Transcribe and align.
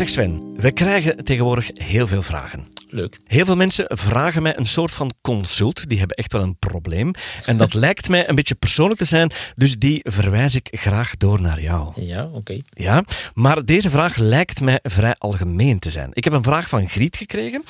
Zeg 0.00 0.08
Sven, 0.08 0.56
we 0.56 0.72
krijgen 0.72 1.24
tegenwoordig 1.24 1.70
heel 1.72 2.06
veel 2.06 2.22
vragen. 2.22 2.66
Leuk. 2.86 3.18
Heel 3.24 3.44
veel 3.44 3.56
mensen 3.56 3.84
vragen 3.88 4.42
mij 4.42 4.58
een 4.58 4.66
soort 4.66 4.92
van 4.92 5.12
consult. 5.20 5.88
Die 5.88 5.98
hebben 5.98 6.16
echt 6.16 6.32
wel 6.32 6.42
een 6.42 6.58
probleem. 6.58 7.12
En 7.44 7.56
dat 7.56 7.74
lijkt 7.84 8.08
mij 8.08 8.28
een 8.28 8.34
beetje 8.34 8.54
persoonlijk 8.54 8.98
te 8.98 9.06
zijn, 9.06 9.30
dus 9.56 9.78
die 9.78 10.00
verwijs 10.02 10.54
ik 10.54 10.68
graag 10.70 11.16
door 11.16 11.40
naar 11.40 11.60
jou. 11.60 12.02
Ja, 12.02 12.30
oké. 12.32 12.58
Ja, 12.70 13.04
maar 13.34 13.64
deze 13.64 13.90
vraag 13.90 14.16
lijkt 14.16 14.60
mij 14.60 14.78
vrij 14.82 15.14
algemeen 15.18 15.78
te 15.78 15.90
zijn. 15.90 16.10
Ik 16.12 16.24
heb 16.24 16.32
een 16.32 16.42
vraag 16.42 16.68
van 16.68 16.88
Griet 16.88 17.16
gekregen. 17.16 17.62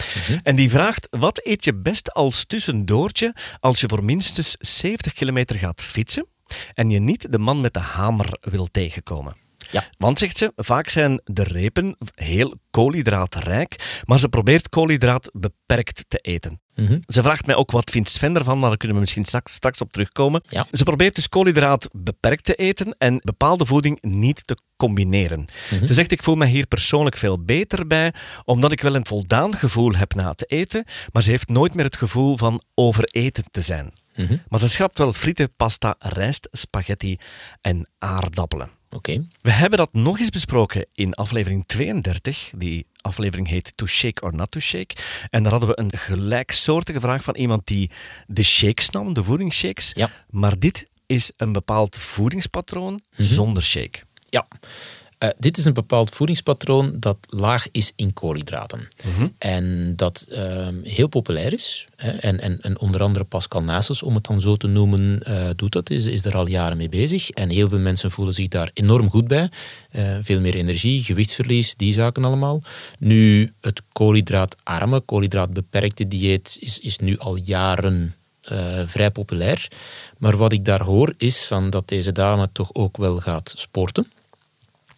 En 0.42 0.56
die 0.56 0.70
vraagt: 0.70 1.08
wat 1.10 1.40
eet 1.42 1.64
je 1.64 1.74
best 1.74 2.12
als 2.12 2.44
tussendoortje 2.44 3.34
als 3.60 3.80
je 3.80 3.88
voor 3.88 4.04
minstens 4.04 4.56
70 4.58 5.12
kilometer 5.12 5.56
gaat 5.56 5.82
fietsen 5.82 6.26
en 6.74 6.90
je 6.90 7.00
niet 7.00 7.32
de 7.32 7.38
man 7.38 7.60
met 7.60 7.74
de 7.74 7.80
hamer 7.80 8.38
wil 8.40 8.68
tegenkomen? 8.70 9.48
Ja. 9.70 9.84
Want, 9.98 10.18
zegt 10.18 10.36
ze, 10.36 10.52
vaak 10.56 10.88
zijn 10.88 11.20
de 11.24 11.42
repen 11.42 11.96
heel 12.14 12.56
koolhydraatrijk, 12.70 14.02
maar 14.04 14.18
ze 14.18 14.28
probeert 14.28 14.68
koolhydraat 14.68 15.30
beperkt 15.32 16.04
te 16.08 16.18
eten. 16.18 16.60
Mhm. 16.74 16.98
Ze 17.06 17.22
vraagt 17.22 17.46
mij 17.46 17.54
ook 17.54 17.70
wat 17.70 17.90
vindt 17.90 18.08
Sven 18.08 18.36
ervan, 18.36 18.58
maar 18.58 18.68
daar 18.68 18.78
kunnen 18.78 18.96
we 18.96 19.02
misschien 19.02 19.24
straks, 19.24 19.52
straks 19.52 19.80
op 19.80 19.92
terugkomen. 19.92 20.42
Ja. 20.48 20.66
Ze 20.72 20.82
probeert 20.82 21.14
dus 21.14 21.28
koolhydraat 21.28 21.88
beperkt 21.92 22.44
te 22.44 22.54
eten 22.54 22.94
en 22.98 23.20
bepaalde 23.22 23.66
voeding 23.66 23.98
niet 24.00 24.46
te 24.46 24.56
combineren. 24.76 25.44
Mhm. 25.70 25.84
Ze 25.84 25.94
zegt, 25.94 26.12
ik 26.12 26.22
voel 26.22 26.34
me 26.34 26.46
hier 26.46 26.66
persoonlijk 26.66 27.16
veel 27.16 27.44
beter 27.44 27.86
bij, 27.86 28.14
omdat 28.44 28.72
ik 28.72 28.82
wel 28.82 28.94
een 28.94 29.06
voldaan 29.06 29.54
gevoel 29.56 29.94
heb 29.94 30.14
na 30.14 30.34
te 30.34 30.44
eten, 30.44 30.84
maar 31.12 31.22
ze 31.22 31.30
heeft 31.30 31.48
nooit 31.48 31.74
meer 31.74 31.84
het 31.84 31.96
gevoel 31.96 32.36
van 32.36 32.62
overeten 32.74 33.44
te 33.50 33.60
zijn. 33.60 33.92
Mhm. 34.16 34.36
Maar 34.48 34.60
ze 34.60 34.68
schrapt 34.68 34.98
wel 34.98 35.12
frieten, 35.12 35.54
pasta, 35.56 35.94
rijst, 35.98 36.48
spaghetti 36.52 37.18
en 37.60 37.88
aardappelen. 37.98 38.78
Oké. 38.96 39.26
We 39.40 39.50
hebben 39.50 39.78
dat 39.78 39.92
nog 39.92 40.18
eens 40.18 40.30
besproken 40.30 40.86
in 40.94 41.14
aflevering 41.14 41.66
32. 41.66 42.52
Die 42.56 42.86
aflevering 43.00 43.48
heet 43.48 43.72
To 43.76 43.86
Shake 43.86 44.22
or 44.22 44.34
Not 44.34 44.50
To 44.50 44.60
Shake. 44.60 44.94
En 45.30 45.42
daar 45.42 45.52
hadden 45.52 45.70
we 45.70 45.78
een 45.78 45.98
gelijksoortige 45.98 47.00
vraag 47.00 47.24
van 47.24 47.36
iemand 47.36 47.66
die 47.66 47.90
de 48.26 48.42
shakes 48.42 48.90
nam, 48.90 49.12
de 49.12 49.24
voedingsshakes. 49.24 49.92
Ja. 49.94 50.10
Maar 50.30 50.58
dit 50.58 50.88
is 51.06 51.32
een 51.36 51.52
bepaald 51.52 51.96
voedingspatroon 51.96 53.00
zonder 53.16 53.62
shake. 53.62 53.98
Ja. 54.28 54.48
Eh, 55.20 55.28
dit 55.38 55.58
is 55.58 55.64
een 55.64 55.72
bepaald 55.72 56.10
voedingspatroon 56.10 56.96
dat 56.98 57.16
laag 57.28 57.66
is 57.72 57.92
in 57.96 58.12
koolhydraten. 58.12 58.88
En 59.38 59.92
dat 59.96 60.26
ehm, 60.30 60.74
heel 60.82 61.08
populair 61.08 61.52
is. 61.52 61.86
Hè. 61.96 62.10
En, 62.10 62.40
en, 62.40 62.60
en 62.60 62.78
onder 62.78 63.02
andere 63.02 63.24
Pascal 63.24 63.62
Nasus, 63.62 64.02
om 64.02 64.14
het 64.14 64.24
dan 64.24 64.40
zo 64.40 64.56
te 64.56 64.66
noemen, 64.66 65.22
eh, 65.22 65.48
doet 65.56 65.72
dat, 65.72 65.90
is, 65.90 66.06
is 66.06 66.24
er 66.24 66.36
al 66.36 66.48
jaren 66.48 66.76
mee 66.76 66.88
bezig. 66.88 67.30
En 67.30 67.50
heel 67.50 67.68
veel 67.68 67.78
mensen 67.78 68.10
voelen 68.10 68.34
zich 68.34 68.48
daar 68.48 68.70
enorm 68.74 69.10
goed 69.10 69.28
bij. 69.28 69.48
Eh, 69.90 70.16
veel 70.20 70.40
meer 70.40 70.54
energie, 70.54 71.02
gewichtsverlies, 71.02 71.74
die 71.74 71.92
zaken 71.92 72.24
allemaal. 72.24 72.62
Nu, 72.98 73.52
het 73.60 73.82
koolhydraatarme, 73.92 75.00
koolhydraatbeperkte 75.00 76.08
dieet 76.08 76.56
is, 76.60 76.78
is 76.78 76.98
nu 76.98 77.18
al 77.18 77.36
jaren 77.36 78.14
vrij 78.84 79.10
populair. 79.10 79.68
Maar 80.18 80.36
wat 80.36 80.52
ik 80.52 80.64
daar 80.64 80.82
hoor 80.82 81.14
is 81.16 81.44
van 81.44 81.70
dat 81.70 81.88
deze 81.88 82.12
dame 82.12 82.48
toch 82.52 82.70
ook 82.72 82.96
wel 82.96 83.18
gaat 83.18 83.52
sporten. 83.56 84.06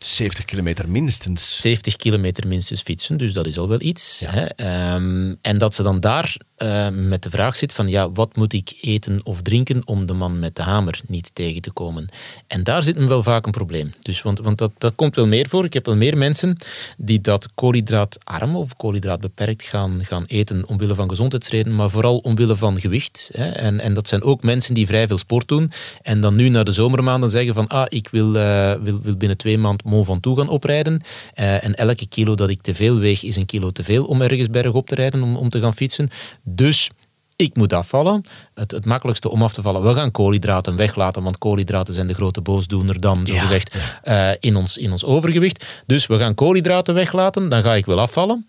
70 0.05 0.45
kilometer 0.45 0.89
minstens. 0.89 1.61
70 1.61 1.97
kilometer 1.97 2.47
minstens 2.47 2.83
fietsen, 2.83 3.17
dus 3.19 3.33
dat 3.33 3.47
is 3.47 3.59
al 3.59 3.69
wel 3.69 3.81
iets. 3.81 4.25
Hè? 4.27 4.45
Ehm, 4.45 5.35
en 5.41 5.59
dat 5.59 5.75
ze 5.75 5.83
dan 5.83 6.01
daar 6.01 6.37
eh, 6.63 6.89
met 6.89 7.23
de 7.23 7.31
vraag 7.31 7.57
zit 7.57 7.73
van 7.73 7.89
ja, 7.89 8.13
wat 8.13 8.37
moet 8.37 8.53
ik 8.53 8.79
eten 8.81 9.21
of 9.25 9.43
drinken 9.43 9.87
om 9.87 10.07
de 10.07 10.13
man 10.13 10.39
met 10.39 10.57
de 10.57 10.63
hamer 10.63 11.01
niet 11.07 11.31
tegen 11.33 11.63
te 11.63 11.71
komen? 11.71 12.09
En 12.47 12.63
daar 12.63 12.83
zit 12.83 12.99
me 12.99 13.07
wel 13.07 13.23
vaak 13.23 13.47
een 13.47 13.53
probleem. 13.53 13.93
Dus, 14.01 14.23
want 14.23 14.39
want 14.39 14.59
dat, 14.59 14.71
dat 14.79 14.93
komt 14.95 15.17
wel 15.17 15.27
meer 15.27 15.49
voor. 15.49 15.65
Ik 15.65 15.73
heb 15.73 15.87
wel 15.87 15.97
meer 15.97 16.17
mensen 16.17 16.57
die 16.97 17.21
dat 17.21 17.49
koolhydraatarm 17.55 18.57
of 18.57 18.77
koolhydraatbeperkt 18.77 19.63
gaan, 19.63 20.05
gaan 20.05 20.25
eten 20.27 20.69
omwille 20.69 20.95
van 20.95 21.09
gezondheidsredenen, 21.09 21.77
maar 21.77 21.91
vooral 21.91 22.17
omwille 22.17 22.57
van 22.57 22.81
gewicht. 22.81 23.31
Hè? 23.33 23.51
En, 23.51 23.81
en 23.81 23.95
dat 23.95 24.09
zijn 24.09 24.23
ook 24.23 24.43
mensen 24.43 24.75
die 24.75 24.87
vrij 24.87 25.07
veel 25.07 25.19
sport 25.19 25.49
doen 25.49 25.71
en 26.03 26.21
dan 26.21 26.35
nu 26.35 26.49
naar 26.49 26.65
de 26.65 26.73
zomermaanden 26.73 27.31
zeggen 27.31 27.55
van 27.55 27.69
ah, 27.69 27.87
ik 27.89 28.09
wil, 28.11 28.37
eh, 28.37 28.75
wil, 28.83 29.01
wil 29.03 29.17
binnen 29.17 29.37
twee 29.37 29.59
maanden 29.59 29.87
Mont 29.89 30.07
Ventoux 30.07 30.39
gaan 30.39 30.49
oprijden 30.49 31.01
eh, 31.35 31.65
en 31.65 31.75
elke 31.75 32.07
kilo 32.07 32.35
dat 32.35 32.49
ik 32.49 32.63
te 32.63 32.75
veel 32.75 32.99
weeg 32.99 33.23
is 33.23 33.37
een 33.37 33.47
kilo 33.47 33.71
te 33.71 33.85
veel 33.85 34.05
om 34.05 34.23
ergens 34.23 34.51
bergop 34.51 34.89
te 34.89 34.95
rijden, 34.95 35.23
om, 35.23 35.37
om 35.37 35.49
te 35.49 35.61
gaan 35.61 35.75
fietsen. 35.75 36.11
Dus 36.55 36.91
ik 37.37 37.57
moet 37.57 37.73
afvallen. 37.73 38.23
Het, 38.55 38.71
het 38.71 38.85
makkelijkste 38.85 39.31
om 39.31 39.43
af 39.43 39.53
te 39.53 39.63
vallen, 39.63 39.83
we 39.83 39.95
gaan 39.95 40.11
koolhydraten 40.11 40.77
weglaten, 40.77 41.23
want 41.23 41.39
koolhydraten 41.39 41.95
zijn 41.95 42.07
de 42.07 42.15
grote 42.15 42.41
boosdoener 42.41 43.01
dan, 43.01 43.27
zo 43.27 43.35
Ja, 43.35 43.41
gezegd, 43.41 43.77
eh, 44.03 44.31
in, 44.41 44.57
ons, 44.57 44.77
in 44.77 44.93
ons 44.93 45.05
overgewicht. 45.05 45.83
Dus 45.87 46.07
we 46.07 46.19
gaan 46.19 46.35
koolhydraten 46.35 46.95
weglaten, 46.95 47.49
dan 47.49 47.63
ga 47.63 47.75
ik 47.75 47.87
wel 47.87 48.01
afvallen. 48.01 48.47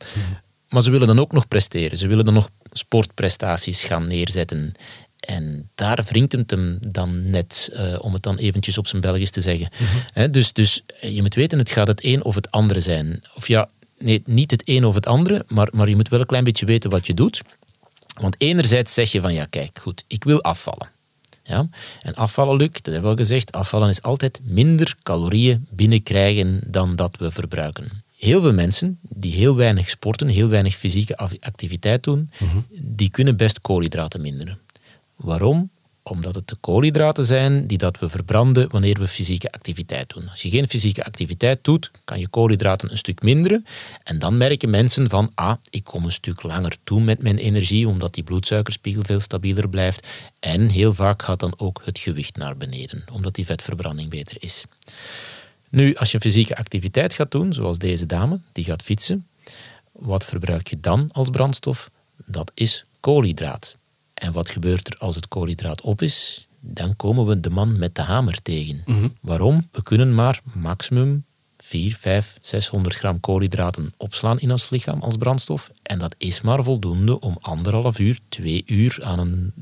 Maar 0.69 0.81
ze 0.81 0.92
willen 0.92 1.08
dan 1.08 1.19
ook 1.19 1.31
nog 1.31 1.47
presteren. 1.47 1.97
Ze 1.97 2.08
willen 2.08 2.25
dan 2.25 2.34
nog 2.34 2.50
sportprestaties 2.72 3.84
gaan 3.84 4.08
neerzetten. 4.08 4.74
En 5.19 5.69
daar 5.75 6.03
wringt 6.08 6.31
het 6.31 6.50
hem 6.50 6.78
dan 6.81 7.30
net, 7.30 7.69
eh, 7.74 7.96
om 8.00 8.13
het 8.13 8.24
dan 8.24 8.38
eventjes 8.38 8.78
op 8.78 8.88
zijn 8.88 9.02
Belgisch 9.02 9.31
te 9.31 9.42
zeggen. 9.42 9.69
Hè, 10.12 10.30
dus, 10.30 10.53
dus 10.53 10.84
je 11.02 11.22
moet 11.22 11.36
weten, 11.36 11.59
het 11.59 11.69
gaat 11.69 11.88
het 11.88 12.03
een 12.03 12.24
of 12.24 12.36
het 12.36 12.52
andere 12.52 12.80
zijn. 12.80 13.24
Of 13.36 13.47
ja, 13.47 13.69
nee, 13.97 14.22
niet 14.25 14.52
het 14.52 14.62
een 14.66 14.86
of 14.86 14.96
het 14.96 15.08
andere, 15.08 15.46
maar, 15.47 15.68
maar 15.72 15.90
je 15.90 15.96
moet 15.96 16.09
wel 16.09 16.19
een 16.19 16.25
klein 16.25 16.44
beetje 16.44 16.66
weten 16.66 16.90
wat 16.90 17.08
je 17.08 17.13
doet. 17.13 17.42
Want 18.13 18.35
enerzijds 18.38 18.94
zeg 18.94 19.12
je 19.12 19.22
van, 19.22 19.34
ja 19.34 19.46
kijk, 19.46 19.79
goed, 19.79 20.03
ik 20.07 20.24
wil 20.24 20.41
afvallen. 20.41 20.90
Ja? 21.44 21.68
En 22.01 22.16
afvallen 22.16 22.57
lukt, 22.57 22.84
dat 22.84 22.94
hebben 22.94 23.03
we 23.03 23.18
al 23.18 23.24
gezegd, 23.24 23.51
afvallen 23.51 23.90
is 23.90 24.01
altijd 24.01 24.40
minder 24.44 24.96
calorieën 25.03 25.68
binnenkrijgen 25.69 26.62
dan 26.66 26.96
dat 26.96 27.16
we 27.18 27.31
verbruiken. 27.31 28.03
Heel 28.18 28.41
veel 28.41 28.53
mensen 28.53 29.00
die 29.01 29.34
heel 29.34 29.56
weinig 29.56 29.90
sporten, 29.90 30.28
heel 30.28 30.47
weinig 30.47 30.75
fysieke 30.75 31.18
activiteit 31.40 32.03
doen, 32.03 32.29
die 32.69 33.09
kunnen 33.09 33.38
best 33.38 33.62
koolhydraten 33.62 34.22
minderen. 34.22 34.59
Waarom? 35.16 35.69
Omdat 36.03 36.36
het 36.36 36.47
de 36.47 36.56
koolhydraten 36.56 37.25
zijn 37.25 37.68
die 37.68 37.78
dat 37.78 38.00
we 38.00 38.09
verbranden 38.09 38.69
wanneer 38.72 39.00
we 39.00 39.08
fysieke 39.08 39.52
activiteit 39.52 40.09
doen. 40.09 40.30
Als 40.30 40.41
je 40.41 40.50
geen 40.50 40.68
fysieke 40.68 41.06
activiteit 41.06 41.59
doet, 41.62 41.91
kan 42.03 42.19
je 42.19 42.28
koolhydraten 42.28 42.91
een 42.91 42.97
stuk 42.97 43.22
minderen. 43.22 43.66
En 44.03 44.19
dan 44.19 44.38
merken 44.38 44.69
mensen 44.69 45.09
van, 45.09 45.31
ah, 45.36 45.56
ik 45.69 45.84
kom 45.84 46.06
een 46.06 46.12
stuk 46.12 46.44
langer 46.44 46.75
toe 46.84 47.02
met 47.02 47.22
mijn 47.22 47.38
energie, 47.38 47.88
omdat 47.88 48.13
die 48.13 48.24
bloedsuikerspiegel 48.24 49.03
veel 49.03 49.19
stabieler 49.19 49.69
blijft. 49.69 50.08
En 50.40 50.69
heel 50.69 50.94
vaak 50.94 51.24
gaat 51.24 51.40
dan 51.40 51.53
ook 51.58 51.81
het 51.84 52.00
gewicht 52.00 52.38
naar 52.38 52.58
beneden, 52.58 53.03
omdat 53.12 53.36
die 53.36 53.46
vetverbranding 53.46 54.09
beter 54.09 54.38
is. 54.40 54.66
Nu, 55.69 55.96
als 55.96 56.12
je 56.12 56.19
fysieke 56.19 56.56
activiteit 56.56 57.13
gaat 57.13 57.31
doen, 57.31 57.53
zoals 57.53 57.78
deze 57.78 58.06
dame, 58.06 58.40
die 58.52 58.63
gaat 58.63 58.81
fietsen, 58.81 59.28
wat 59.92 60.25
verbruik 60.25 60.68
je 60.68 60.80
dan 60.80 61.09
als 61.12 61.30
brandstof? 61.30 61.90
Dat 62.25 62.52
is 62.53 62.84
koolhydraat. 63.00 63.75
En 64.13 64.31
wat 64.31 64.50
gebeurt 64.50 64.88
er 64.88 64.97
als 64.97 65.16
het 65.16 65.28
koolhydraat 65.28 65.81
op 65.81 66.01
is? 66.01 66.47
Dan 66.59 66.96
komen 66.96 67.25
we 67.25 67.40
de 67.40 67.50
man 67.50 67.79
met 67.79 67.96
de 67.96 68.01
hamer 68.01 68.41
tegen. 68.41 68.84
Waarom? 69.22 69.68
We 69.72 69.84
kunnen 69.84 70.16
maar 70.16 70.41
maximum 70.53 71.24
4, 71.57 71.96
5, 72.00 72.38
600 72.41 72.96
gram 72.96 73.19
koolhydraten 73.19 73.94
opslaan 73.97 74.40
in 74.40 74.51
ons 74.51 74.69
lichaam 74.69 75.01
als 75.01 75.18
brandstof. 75.18 75.72
En 75.81 76.00
dat 76.00 76.16
is 76.18 76.41
maar 76.41 76.63
voldoende 76.63 77.19
om 77.19 77.38
anderhalf 77.41 78.00
uur, 78.00 78.19
twee 78.29 78.63
uur 78.66 79.00
aan 79.03 79.19
een 79.19 79.53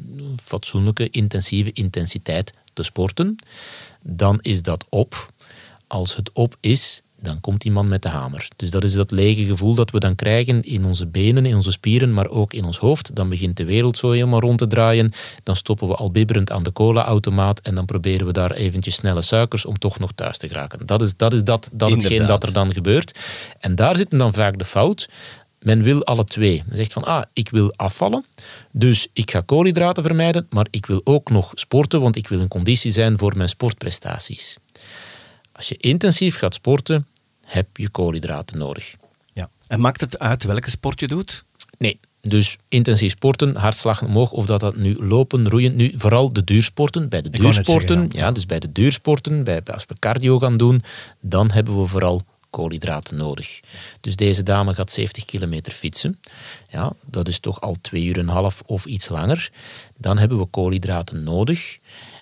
fatsoenlijke, 0.41 1.09
intensieve 1.09 1.71
intensiteit 1.73 2.53
te 2.73 2.83
sporten. 2.83 3.35
Dan 4.01 4.39
is 4.41 4.61
dat 4.61 4.85
op. 4.89 5.33
Als 5.87 6.15
het 6.15 6.31
op 6.31 6.57
is, 6.59 7.01
dan 7.21 7.39
komt 7.39 7.61
die 7.61 7.71
man 7.71 7.87
met 7.87 8.01
de 8.01 8.09
hamer. 8.09 8.47
Dus 8.55 8.71
dat 8.71 8.83
is 8.83 8.93
dat 8.93 9.11
lege 9.11 9.45
gevoel 9.45 9.73
dat 9.73 9.91
we 9.91 9.99
dan 9.99 10.15
krijgen 10.15 10.61
in 10.63 10.85
onze 10.85 11.07
benen, 11.07 11.45
in 11.45 11.55
onze 11.55 11.71
spieren, 11.71 12.13
maar 12.13 12.29
ook 12.29 12.53
in 12.53 12.63
ons 12.63 12.77
hoofd. 12.77 13.15
Dan 13.15 13.29
begint 13.29 13.57
de 13.57 13.65
wereld 13.65 13.97
zo 13.97 14.11
helemaal 14.11 14.39
rond 14.39 14.57
te 14.57 14.67
draaien. 14.67 15.11
Dan 15.43 15.55
stoppen 15.55 15.87
we 15.87 15.95
al 15.95 16.11
bibberend 16.11 16.51
aan 16.51 16.63
de 16.63 16.71
cola-automaat 16.71 17.59
en 17.59 17.75
dan 17.75 17.85
proberen 17.85 18.25
we 18.25 18.33
daar 18.33 18.51
eventjes 18.51 18.95
snelle 18.95 19.21
suikers 19.21 19.65
om 19.65 19.77
toch 19.77 19.99
nog 19.99 20.11
thuis 20.15 20.37
te 20.37 20.47
geraken. 20.47 20.85
Dat 20.85 21.01
is, 21.01 21.17
dat 21.17 21.33
is 21.33 21.43
dat, 21.43 21.69
dat 21.71 21.89
hetgeen 21.89 22.25
dat 22.25 22.43
er 22.43 22.53
dan 22.53 22.73
gebeurt. 22.73 23.19
En 23.59 23.75
daar 23.75 23.95
zit 23.95 24.09
dan 24.09 24.33
vaak 24.33 24.57
de 24.57 24.65
fout. 24.65 25.09
Men 25.59 25.83
wil 25.83 26.03
alle 26.03 26.23
twee. 26.23 26.63
Men 26.67 26.77
zegt 26.77 26.93
van, 26.93 27.03
ah, 27.03 27.23
ik 27.33 27.49
wil 27.49 27.73
afvallen, 27.75 28.25
dus 28.71 29.07
ik 29.13 29.31
ga 29.31 29.41
koolhydraten 29.41 30.03
vermijden, 30.03 30.47
maar 30.49 30.67
ik 30.69 30.85
wil 30.85 31.01
ook 31.03 31.29
nog 31.29 31.51
sporten, 31.53 32.01
want 32.01 32.15
ik 32.15 32.27
wil 32.27 32.39
in 32.39 32.47
conditie 32.47 32.91
zijn 32.91 33.17
voor 33.17 33.37
mijn 33.37 33.49
sportprestaties. 33.49 34.57
Als 35.51 35.67
je 35.67 35.77
intensief 35.77 36.37
gaat 36.37 36.53
sporten, 36.53 37.07
heb 37.51 37.77
je 37.77 37.89
koolhydraten 37.89 38.57
nodig. 38.57 38.95
Ja. 39.33 39.49
En 39.67 39.79
maakt 39.79 40.01
het 40.01 40.19
uit 40.19 40.43
welke 40.43 40.69
sport 40.69 40.99
je 40.99 41.07
doet? 41.07 41.43
Nee, 41.77 41.99
dus 42.21 42.57
intensief 42.69 43.11
sporten, 43.11 43.55
hartslag 43.55 44.03
omhoog, 44.03 44.31
of 44.31 44.45
dat 44.45 44.59
dat 44.59 44.75
nu 44.75 44.95
lopen, 45.05 45.49
roeien, 45.49 45.75
nu 45.75 45.93
vooral 45.95 46.33
de 46.33 46.43
duursporten. 46.43 47.09
Bij 47.09 47.21
de 47.21 47.29
Ik 47.29 47.39
duursporten, 47.39 47.87
zeggen, 47.87 48.19
ja. 48.19 48.25
ja, 48.25 48.31
dus 48.31 48.45
bij 48.45 48.59
de 48.59 48.71
duursporten, 48.71 49.43
bij, 49.43 49.61
als 49.63 49.85
we 49.87 49.95
cardio 49.99 50.39
gaan 50.39 50.57
doen, 50.57 50.83
dan 51.19 51.51
hebben 51.51 51.81
we 51.81 51.87
vooral 51.87 52.21
koolhydraten 52.49 53.15
nodig. 53.15 53.59
Dus 54.01 54.15
deze 54.15 54.43
dame 54.43 54.73
gaat 54.73 54.91
70 54.91 55.25
kilometer 55.25 55.73
fietsen. 55.73 56.19
Ja, 56.69 56.93
dat 57.05 57.27
is 57.27 57.39
toch 57.39 57.61
al 57.61 57.75
twee 57.81 58.03
uur 58.03 58.13
en 58.13 58.19
een 58.19 58.27
half 58.27 58.63
of 58.65 58.85
iets 58.85 59.09
langer. 59.09 59.51
Dan 59.97 60.17
hebben 60.17 60.37
we 60.37 60.45
koolhydraten 60.45 61.23
nodig. 61.23 61.77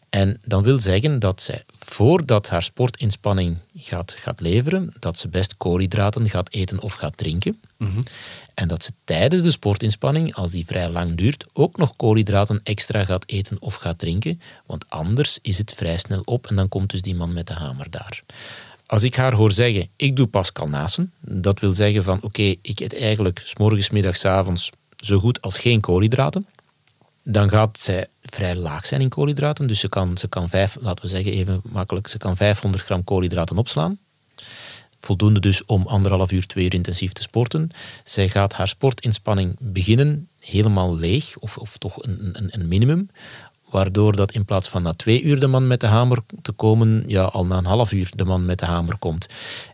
En 0.09 0.39
dat 0.44 0.63
wil 0.63 0.79
zeggen 0.79 1.19
dat 1.19 1.41
zij 1.41 1.63
voordat 1.73 2.50
haar 2.50 2.63
sportinspanning 2.63 3.57
gaat, 3.75 4.15
gaat 4.17 4.41
leveren, 4.41 4.94
dat 5.00 5.17
ze 5.17 5.27
best 5.27 5.57
koolhydraten 5.57 6.29
gaat 6.29 6.53
eten 6.53 6.81
of 6.81 6.94
gaat 6.94 7.17
drinken. 7.17 7.59
Mhm. 7.77 8.01
En 8.53 8.67
dat 8.67 8.83
ze 8.83 8.91
tijdens 9.03 9.44
de 9.44 9.51
sportinspanning, 9.51 10.33
als 10.35 10.51
die 10.51 10.65
vrij 10.65 10.89
lang 10.89 11.15
duurt, 11.15 11.45
ook 11.53 11.77
nog 11.77 11.95
koolhydraten 11.95 12.59
extra 12.63 13.06
gaat 13.06 13.23
eten 13.25 13.57
of 13.59 13.75
gaat 13.75 14.00
drinken. 14.00 14.41
Want 14.65 14.89
anders 14.89 15.39
is 15.41 15.57
het 15.57 15.73
vrij 15.73 15.97
snel 15.97 16.21
op 16.23 16.47
en 16.47 16.56
dan 16.56 16.67
komt 16.67 16.89
dus 16.89 17.01
die 17.01 17.15
man 17.15 17.33
met 17.33 17.47
de 17.47 17.53
hamer 17.53 17.89
daar. 17.89 18.23
Als 18.85 19.03
ik 19.03 19.15
haar 19.15 19.33
hoor 19.33 19.51
zeggen, 19.51 19.89
ik 19.95 20.15
doe 20.15 20.27
Pascal 20.27 20.67
Nasen, 20.67 21.11
dat 21.19 21.59
wil 21.59 21.71
zeggen 21.71 22.03
van 22.03 22.19
oké, 22.21 22.56
ik 22.61 22.79
eet 22.79 22.95
eigenlijk 22.95 23.41
s 23.44 23.56
morgens, 23.56 23.89
middags, 23.89 24.25
avonds 24.25 24.69
zo 24.95 25.19
goed 25.19 25.41
als 25.41 25.57
geen 25.57 25.79
koolhydraten, 25.79 26.47
dan 27.24 27.50
gaat 27.50 27.80
zij 27.80 28.07
vrij 28.24 28.56
laag 28.56 28.86
zijn 28.86 29.01
in 29.01 29.10
koolhydraten. 29.10 29.68
Dus 29.68 29.80
ze 29.80 29.89
kan, 29.89 30.18
ze 30.18 30.27
kan 30.27 30.50
vijf, 30.50 30.77
laten 30.80 31.04
we 31.04 31.10
zeggen 31.10 31.31
even 31.31 31.62
makkelijk, 31.63 32.07
ze 32.07 32.18
kan 32.18 32.38
500 32.38 32.83
gram 32.83 33.04
koolhydraten 33.04 33.57
opslaan. 33.57 33.98
Voldoende 35.00 35.39
dus 35.39 35.66
om 35.66 35.88
anderhalf 35.88 36.31
uur, 36.31 36.48
twee 36.48 36.66
uur 36.66 36.74
intensief 36.74 37.12
te 37.13 37.21
sporten. 37.21 37.69
Zij 38.04 38.30
gaat 38.30 38.54
haar 38.54 38.68
sportinspanning 38.68 39.56
beginnen 39.60 40.27
helemaal 40.39 40.95
leeg, 40.95 41.38
of, 41.38 41.57
of 41.57 41.77
toch 41.77 42.04
een, 42.04 42.30
een, 42.33 42.50
een 42.51 42.68
minimum. 42.68 43.10
Waardoor 43.69 44.16
dat 44.16 44.31
in 44.31 44.45
plaats 44.45 44.69
van 44.69 44.83
na 44.83 44.94
twee 44.94 45.21
uur 45.21 45.39
de 45.39 45.48
man 45.48 45.68
met 45.68 45.80
de 45.80 45.88
hamer 45.88 46.19
te 46.42 46.51
komen, 46.51 47.04
ja, 47.07 47.24
al 47.24 47.45
na 47.45 47.57
een 47.57 47.66
half 47.66 47.92
uur 47.92 48.12
de 48.16 48.25
man 48.25 48.45
met 48.45 48.60
de 48.60 48.66
hamer 48.66 48.98
komt. 48.98 49.27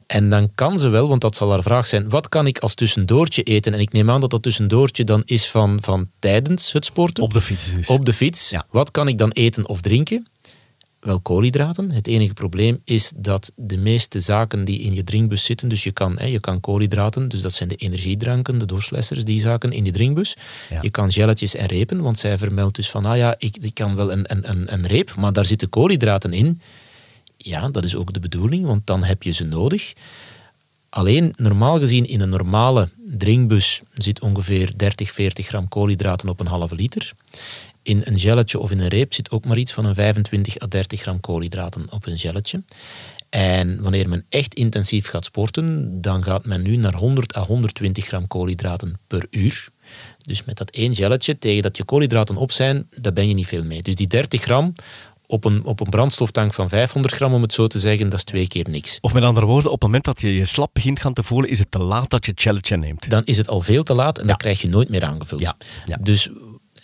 En 0.08 0.30
dan 0.30 0.52
kan 0.56 0.80
ze 0.80 0.90
wel, 0.90 1.08
want 1.08 1.22
dat 1.22 1.36
zal 1.36 1.52
haar 1.52 1.64
vraag 1.64 1.88
zijn, 1.88 2.10
wat 2.10 2.30
kan 2.30 2.48
ik 2.48 2.60
als 2.60 2.74
tussendoortje 2.74 3.44
eten? 3.44 3.74
En 3.74 3.80
ik 3.80 3.92
neem 3.92 4.10
aan 4.10 4.22
dat 4.22 4.30
dat 4.30 4.44
tussendoortje 4.44 5.04
dan 5.04 5.22
is 5.26 5.48
van, 5.48 5.78
van 5.82 6.10
tijdens 6.20 6.74
het 6.74 6.86
sporten. 6.86 7.24
Op 7.24 7.34
de 7.34 7.42
fiets 7.42 7.74
dus. 7.74 7.88
Op 7.88 8.06
de 8.06 8.14
fiets. 8.14 8.50
Ja. 8.50 8.66
Wat 8.70 8.92
kan 8.92 9.08
ik 9.08 9.18
dan 9.18 9.32
eten 9.32 9.68
of 9.68 9.82
drinken? 9.82 10.28
Wel 11.06 11.20
koolhydraten. 11.20 11.92
Het 11.92 12.08
enige 12.08 12.34
probleem 12.34 12.82
is 12.84 13.14
dat 13.16 13.52
de 13.56 13.78
meeste 13.78 14.20
zaken 14.20 14.66
die 14.66 14.80
in 14.80 14.94
je 14.94 15.04
drinkbus 15.04 15.44
zitten, 15.44 15.70
dus 15.70 15.84
je 15.84 15.92
kan, 15.92 16.20
hè, 16.20 16.26
je 16.26 16.40
kan 16.40 16.60
koolhydraten, 16.60 17.30
dus 17.30 17.42
dat 17.42 17.54
zijn 17.54 17.70
de 17.70 17.76
energiedranken, 17.76 18.58
de 18.58 18.66
doorslessers, 18.66 19.24
die 19.24 19.40
zaken 19.40 19.72
in 19.72 19.84
die 19.84 19.94
drinkbus. 19.94 20.36
Ja. 20.70 20.82
Je 20.82 20.90
kan 20.90 21.12
gelletjes 21.12 21.56
en 21.56 21.66
repen, 21.66 22.02
want 22.02 22.20
zij 22.20 22.38
vermeldt 22.38 22.76
dus 22.76 22.90
van, 22.90 23.06
ah 23.06 23.18
ja, 23.18 23.36
ik, 23.38 23.58
ik 23.62 23.74
kan 23.74 23.96
wel 23.96 24.12
een, 24.12 24.32
een, 24.32 24.50
een, 24.50 24.74
een 24.74 24.88
reep, 24.88 25.16
maar 25.16 25.34
daar 25.34 25.46
zitten 25.46 25.70
koolhydraten 25.70 26.34
in. 26.34 26.62
Ja, 27.38 27.70
dat 27.70 27.84
is 27.84 27.96
ook 27.96 28.14
de 28.14 28.20
bedoeling, 28.20 28.66
want 28.66 28.88
dan 28.88 29.04
heb 29.04 29.24
je 29.24 29.32
ze 29.32 29.44
nodig. 29.44 29.94
Alleen 30.90 31.34
normaal 31.38 31.80
gezien 31.80 32.08
in 32.08 32.22
een 32.22 32.30
normale 32.30 32.90
drinkbus 33.06 33.82
zit 33.94 34.22
ongeveer 34.22 34.72
30, 34.76 35.12
40 35.12 35.48
gram 35.48 35.68
koolhydraten 35.68 36.30
op 36.30 36.40
een 36.40 36.48
halve 36.48 36.76
liter. 36.76 37.14
In 37.86 38.02
een 38.04 38.20
gelletje 38.20 38.60
of 38.60 38.72
in 38.72 38.80
een 38.80 38.88
reep 38.88 39.14
zit 39.14 39.32
ook 39.32 39.46
maar 39.46 39.58
iets 39.58 39.74
van 39.74 39.86
een 39.86 39.96
25 39.96 40.62
à 40.62 40.68
30 40.68 41.02
gram 41.02 41.20
koolhydraten 41.20 41.88
op 41.90 42.06
een 42.06 42.18
gelletje. 42.18 42.64
En 43.30 43.82
wanneer 43.82 44.10
men 44.10 44.26
echt 44.30 44.54
intensief 44.54 45.08
gaat 45.08 45.26
sporten, 45.26 46.02
dan 46.02 46.24
gaat 46.24 46.46
men 46.46 46.62
nu 46.62 46.76
naar 46.76 46.94
100 46.94 47.38
à 47.38 47.44
120 47.44 48.06
gram 48.06 48.28
koolhydraten 48.28 49.00
per 49.08 49.28
uur. 49.30 49.68
Dus 50.18 50.44
met 50.44 50.58
dat 50.58 50.70
één 50.70 50.96
gelletje, 50.96 51.38
tegen 51.38 51.64
dat 51.64 51.78
je 51.78 51.84
koolhydraten 51.84 52.36
op 52.36 52.52
zijn, 52.52 52.88
daar 52.96 53.14
ben 53.14 53.28
je 53.28 53.34
niet 53.34 53.48
veel 53.48 53.64
mee. 53.64 53.82
Dus 53.82 53.96
die 53.96 54.08
30 54.08 54.42
gram 54.42 54.74
op 55.28 55.46
een, 55.46 55.64
op 55.64 55.80
een 55.80 55.90
brandstoftank 55.90 56.54
van 56.54 56.70
500 56.70 57.14
gram, 57.14 57.34
om 57.34 57.42
het 57.42 57.54
zo 57.54 57.68
te 57.68 57.80
zeggen, 57.80 58.10
dat 58.10 58.20
is 58.20 58.24
twee 58.24 58.48
keer 58.48 58.70
niks. 58.70 58.98
Of 59.02 59.14
met 59.14 59.24
andere 59.24 59.46
woorden, 59.46 59.72
op 59.72 59.82
het 59.82 59.84
moment 59.84 60.06
dat 60.06 60.22
je 60.22 60.36
je 60.36 60.46
slap 60.46 60.70
begint 60.74 61.00
gaan 61.00 61.14
te 61.14 61.24
voelen, 61.24 61.50
is 61.50 61.60
het 61.60 61.72
te 61.72 61.80
laat 61.80 62.10
dat 62.10 62.26
je 62.26 62.32
het 62.32 62.42
challenge 62.42 62.78
neemt. 62.78 63.10
dan 63.10 63.22
is 63.26 63.38
het 63.38 63.48
al 63.48 63.60
veel 63.60 63.84
te 63.84 63.94
laat 63.94 64.20
en 64.20 64.28
dan 64.28 64.38
krijg 64.38 64.62
je 64.62 64.70
nooit 64.70 64.90
meer 64.90 65.04
aangevuld. 65.04 65.42
Ja, 65.42 65.58
ja. 65.86 65.98
Dus 66.02 66.30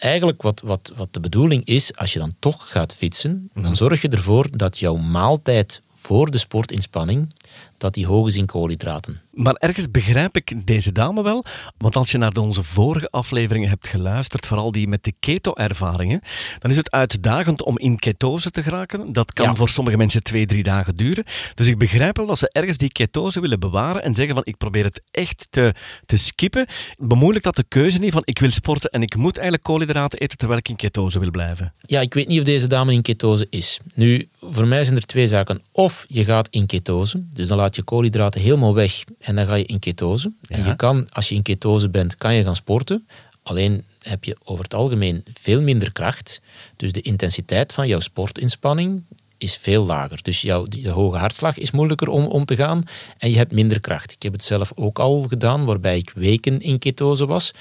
eigenlijk 0.02 0.42
wat, 0.42 0.62
wat, 0.62 0.92
wat 0.96 1.14
de 1.14 1.20
bedoeling 1.20 1.66
is, 1.66 1.96
als 1.96 2.14
je 2.14 2.20
dan 2.20 2.34
toch 2.40 2.72
gaat 2.72 2.96
fietsen, 2.96 3.50
dan 3.54 3.76
zorg 3.76 4.02
je 4.02 4.10
ervoor 4.10 4.48
dat 4.52 4.80
jouw 4.80 4.96
maaltijd 4.96 5.82
voor 5.94 6.32
de 6.32 6.38
sportinspanning, 6.38 7.34
dat 7.78 7.94
die 7.94 8.06
hoog 8.06 8.28
is 8.28 8.36
in 8.36 8.46
koolhydraten. 8.46 9.22
Maar 9.32 9.54
ergens 9.54 9.92
begrijp 9.92 10.36
ik 10.36 10.68
deze 10.68 10.92
dame 10.92 11.24
wel. 11.24 11.46
Want 11.78 11.96
als 11.96 12.12
je 12.12 12.18
naar 12.18 12.32
onze 12.36 12.64
vorige 12.64 13.10
afleveringen 13.10 13.70
hebt 13.70 13.88
geluisterd, 13.88 14.48
vooral 14.48 14.72
die 14.72 14.88
met 14.88 15.04
de 15.04 15.14
keto-ervaringen, 15.20 16.22
dan 16.60 16.72
is 16.72 16.78
het 16.78 16.92
uitdagend 16.92 17.64
om 17.64 17.80
in 17.80 18.00
ketose 18.00 18.52
te 18.52 18.64
geraken. 18.64 19.14
Dat 19.14 19.34
kan 19.34 19.46
Ja. 19.46 19.54
voor 19.56 19.70
sommige 19.70 19.98
mensen 19.98 20.24
twee, 20.24 20.46
drie 20.46 20.64
dagen 20.64 20.96
duren. 20.96 21.24
Dus 21.56 21.68
ik 21.68 21.78
begrijp 21.78 22.18
wel 22.18 22.26
dat 22.26 22.38
ze 22.38 22.50
ergens 22.52 22.78
die 22.78 22.92
ketose 22.92 23.40
willen 23.40 23.60
bewaren 23.60 24.04
en 24.04 24.16
zeggen 24.16 24.36
van 24.36 24.44
ik 24.46 24.58
probeer 24.58 24.84
het 24.84 25.02
echt 25.12 25.48
te, 25.50 25.74
te 26.06 26.18
skippen. 26.18 26.66
Bemoeilijkt 26.98 27.46
dat 27.46 27.56
de 27.56 27.66
keuze 27.68 28.00
niet 28.00 28.14
van 28.14 28.22
ik 28.26 28.40
wil 28.40 28.52
sporten 28.52 28.90
en 28.90 29.02
ik 29.02 29.16
moet 29.16 29.34
eigenlijk 29.38 29.68
koolhydraten 29.68 30.20
eten 30.20 30.38
terwijl 30.38 30.60
ik 30.60 30.70
in 30.70 30.76
ketose 30.76 31.20
wil 31.20 31.32
blijven. 31.32 31.74
Ja, 31.82 32.00
ik 32.02 32.14
weet 32.14 32.28
niet 32.28 32.40
of 32.40 32.46
deze 32.46 32.68
dame 32.68 32.94
in 32.94 33.02
ketose 33.02 33.48
is. 33.50 33.80
Nu, 33.94 34.28
voor 34.40 34.68
mij 34.68 34.84
zijn 34.84 34.98
er 34.98 35.06
twee 35.06 35.28
zaken. 35.28 35.62
Of 35.72 36.06
je 36.08 36.24
gaat 36.24 36.48
in 36.50 36.66
ketose, 36.66 37.24
dus 37.34 37.41
dan 37.48 37.58
laat 37.58 37.76
je 37.76 37.82
koolhydraten 37.82 38.42
helemaal 38.42 38.74
weg 38.74 39.04
en 39.20 39.36
dan 39.36 39.46
ga 39.46 39.56
je 39.56 39.66
in 39.66 39.80
ketose. 39.80 40.32
En 40.48 40.60
Ja. 40.60 40.66
je 40.66 40.76
kan, 40.76 41.08
als 41.12 41.30
je 41.30 41.36
in 41.36 41.42
ketose 41.42 41.90
bent, 41.90 42.16
kan 42.18 42.34
je 42.34 42.44
gaan 42.44 42.56
sporten. 42.56 43.08
Alleen 43.44 43.84
heb 44.02 44.24
je 44.24 44.38
over 44.44 44.64
het 44.64 44.74
algemeen 44.74 45.24
veel 45.34 45.62
minder 45.62 45.92
kracht. 45.92 46.42
Dus 46.76 46.92
de 46.92 47.02
intensiteit 47.02 47.74
van 47.74 47.88
jouw 47.88 48.00
sportinspanning 48.00 49.04
is 49.38 49.56
veel 49.56 49.86
lager. 49.86 50.20
Dus 50.22 50.42
jouw, 50.42 50.66
de 50.66 50.90
hoge 50.90 51.18
hartslag 51.18 51.58
is 51.58 51.72
moeilijker 51.72 52.08
om, 52.10 52.26
om 52.26 52.46
te 52.46 52.56
gaan 52.56 52.84
en 53.18 53.30
je 53.30 53.38
hebt 53.38 53.52
minder 53.52 53.80
kracht. 53.80 54.12
Ik 54.12 54.24
heb 54.24 54.34
het 54.34 54.44
zelf 54.44 54.72
ook 54.76 55.00
al 55.00 55.22
gedaan, 55.22 55.66
waarbij 55.66 55.98
ik 55.98 56.12
weken 56.16 56.60
in 56.62 56.80
ketose 56.80 57.26
was. 57.26 57.52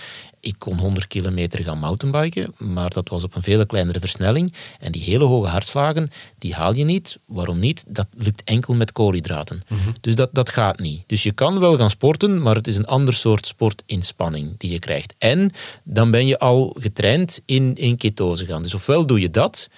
Ik 0.40 0.54
kon 0.58 0.78
100 0.78 1.06
kilometer 1.06 1.62
gaan 1.62 1.78
mountainbiken, 1.78 2.54
maar 2.56 2.90
dat 2.90 3.08
was 3.08 3.24
op 3.24 3.34
een 3.34 3.42
veel 3.42 3.66
kleinere 3.66 4.00
versnelling. 4.00 4.52
En 4.78 4.92
die 4.92 5.02
hele 5.02 5.24
hoge 5.24 5.48
hartslagen, 5.48 6.10
die 6.38 6.54
haal 6.54 6.74
je 6.74 6.84
niet. 6.84 7.18
Waarom 7.26 7.58
niet? 7.58 7.84
Dat 7.88 8.06
lukt 8.16 8.44
enkel 8.44 8.74
met 8.74 8.92
koolhydraten. 8.92 9.62
Dus 10.00 10.14
dat, 10.14 10.28
dat 10.32 10.50
gaat 10.50 10.78
niet. 10.78 11.02
Dus 11.06 11.22
je 11.22 11.32
kan 11.32 11.60
wel 11.60 11.76
gaan 11.76 11.90
sporten, 11.90 12.42
maar 12.42 12.54
het 12.54 12.66
is 12.66 12.76
een 12.76 12.86
ander 12.86 13.14
soort 13.14 13.46
sportinspanning 13.46 14.54
die 14.56 14.70
je 14.70 14.78
krijgt. 14.78 15.14
En 15.18 15.50
dan 15.84 16.10
ben 16.10 16.26
je 16.26 16.38
al 16.38 16.76
getraind 16.80 17.42
in, 17.44 17.74
in 17.74 17.96
ketose 17.96 18.46
gaan. 18.46 18.62
Dus 18.62 18.74
ofwel 18.74 19.06
doe 19.06 19.20
je 19.20 19.30
dat, 19.30 19.68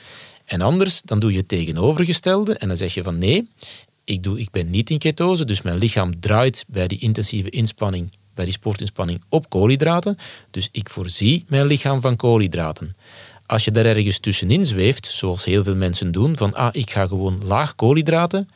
en 0.45 0.61
anders 0.61 1.03
dan 1.03 1.19
doe 1.19 1.33
je 1.33 1.39
het 1.39 1.49
tegenovergestelde. 1.49 2.55
En 2.55 2.69
dan 2.69 2.77
zeg 2.77 2.95
je 2.95 3.03
van 3.03 3.19
nee, 3.19 3.49
ik, 4.05 4.23
doe, 4.23 4.41
ik 4.41 4.51
ben 4.51 4.71
niet 4.71 4.91
in 4.91 4.99
ketose, 4.99 5.45
dus 5.45 5.63
mijn 5.63 5.79
lichaam 5.79 6.21
draait 6.21 6.65
bij 6.69 6.87
die 6.87 6.99
intensieve 6.99 7.51
inspanning, 7.51 8.13
bij 8.35 8.45
die 8.45 8.55
sportinspanning 8.55 9.23
op 9.29 9.49
koolhydraten. 9.49 10.19
Dus 10.51 10.69
ik 10.73 10.89
voorzie 10.89 11.45
mijn 11.49 11.67
lichaam 11.67 12.01
van 12.01 12.17
koolhydraten. 12.17 12.97
Als 13.47 13.65
je 13.65 13.71
daar 13.71 13.85
ergens 13.85 14.19
tussenin 14.19 14.67
zweeft, 14.67 15.07
zoals 15.07 15.45
heel 15.45 15.65
veel 15.65 15.77
mensen 15.77 16.13
doen, 16.13 16.37
van 16.37 16.55
ah, 16.55 16.69
ik 16.73 16.91
ga 16.91 17.07
gewoon 17.07 17.45
laag 17.45 17.75
koolhydraten, 17.75 18.49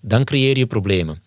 dan 0.00 0.24
creëer 0.24 0.58
je 0.58 0.66
problemen. 0.66 1.22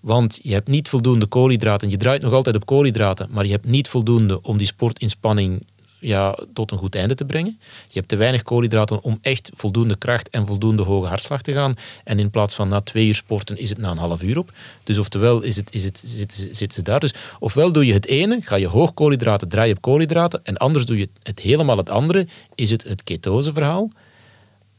Want 0.00 0.40
je 0.42 0.52
hebt 0.52 0.68
niet 0.68 0.88
voldoende 0.88 1.26
koolhydraten, 1.26 1.90
je 1.90 1.96
draait 1.96 2.22
nog 2.22 2.32
altijd 2.32 2.56
op 2.56 2.66
koolhydraten, 2.66 3.28
maar 3.30 3.44
je 3.44 3.50
hebt 3.50 3.66
niet 3.66 3.88
voldoende 3.88 4.42
om 4.42 4.56
die 4.56 4.66
sportinspanning 4.66 5.66
ja, 6.00 6.38
tot 6.52 6.70
een 6.70 6.78
goed 6.78 6.94
einde 6.94 7.14
te 7.14 7.24
brengen. 7.24 7.58
Je 7.86 7.98
hebt 7.98 8.08
te 8.08 8.16
weinig 8.16 8.42
koolhydraten 8.42 9.02
om 9.02 9.18
echt 9.22 9.50
voldoende 9.54 9.96
kracht 9.96 10.30
en 10.30 10.46
voldoende 10.46 10.82
hoge 10.82 11.06
hartslag 11.06 11.42
te 11.42 11.52
gaan. 11.52 11.74
En 12.04 12.18
in 12.18 12.30
plaats 12.30 12.54
van 12.54 12.68
na 12.68 12.80
twee 12.80 13.06
uur 13.06 13.14
sporten 13.14 13.58
is 13.58 13.68
het 13.68 13.78
na 13.78 13.90
een 13.90 13.96
half 13.98 14.22
uur 14.22 14.38
op. 14.38 14.52
Dus 14.84 14.98
oftewel 14.98 15.42
is 15.42 15.56
het, 15.56 15.74
is 15.74 15.84
het, 15.84 16.02
zitten, 16.06 16.70
ze- 16.70 16.82
daar. 16.82 17.00
Dus 17.00 17.14
ofwel 17.38 17.72
doe 17.72 17.86
je 17.86 17.92
het 17.92 18.06
ene, 18.06 18.38
ga 18.42 18.56
je 18.56 18.66
hoog 18.66 18.94
koolhydraten, 18.94 19.48
draai 19.48 19.68
je 19.68 19.74
op 19.74 19.80
koolhydraten. 19.82 20.40
En 20.44 20.56
anders 20.56 20.84
doe 20.86 20.98
je 20.98 21.08
het 21.22 21.40
helemaal 21.40 21.76
het 21.76 21.90
andere, 21.90 22.26
is 22.54 22.70
het 22.70 22.84
het 22.84 23.04
ketoseverhaal. 23.04 23.90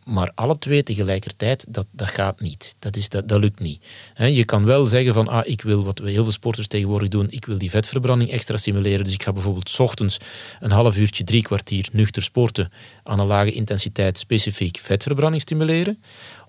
Maar 0.06 0.32
alle 0.36 0.58
twee 0.58 0.84
tegelijkertijd, 0.84 1.66
dat, 1.70 1.86
dat 1.92 2.08
gaat 2.08 2.42
niet. 2.42 2.76
Dat, 2.80 2.96
is, 2.96 3.10
dat, 3.10 3.28
dat 3.28 3.40
lukt 3.40 3.60
niet. 3.60 3.86
Je 4.16 4.46
kan 4.46 4.66
wel 4.66 4.86
zeggen 4.86 5.14
van, 5.14 5.28
ah, 5.28 5.48
ik 5.48 5.62
wil, 5.62 5.84
wat 5.84 6.00
we 6.00 6.12
heel 6.12 6.24
veel 6.24 6.32
sporters 6.32 6.68
tegenwoordig 6.68 7.10
doen, 7.10 7.28
ik 7.30 7.46
wil 7.46 7.58
die 7.58 7.70
vetverbranding 7.70 8.32
extra 8.32 8.58
stimuleren. 8.58 9.06
Dus 9.06 9.14
ik 9.14 9.24
ga 9.24 9.34
bijvoorbeeld 9.34 9.80
ochtends 9.80 10.18
een 10.60 10.72
half 10.72 10.98
uurtje, 10.98 11.24
drie 11.24 11.42
kwartier 11.42 11.90
nuchter 11.92 12.24
sporten 12.24 12.72
aan 13.04 13.20
een 13.20 13.28
lage 13.28 13.52
intensiteit 13.52 14.18
specifiek 14.18 14.78
vetverbranding 14.78 15.42
stimuleren. 15.42 16.04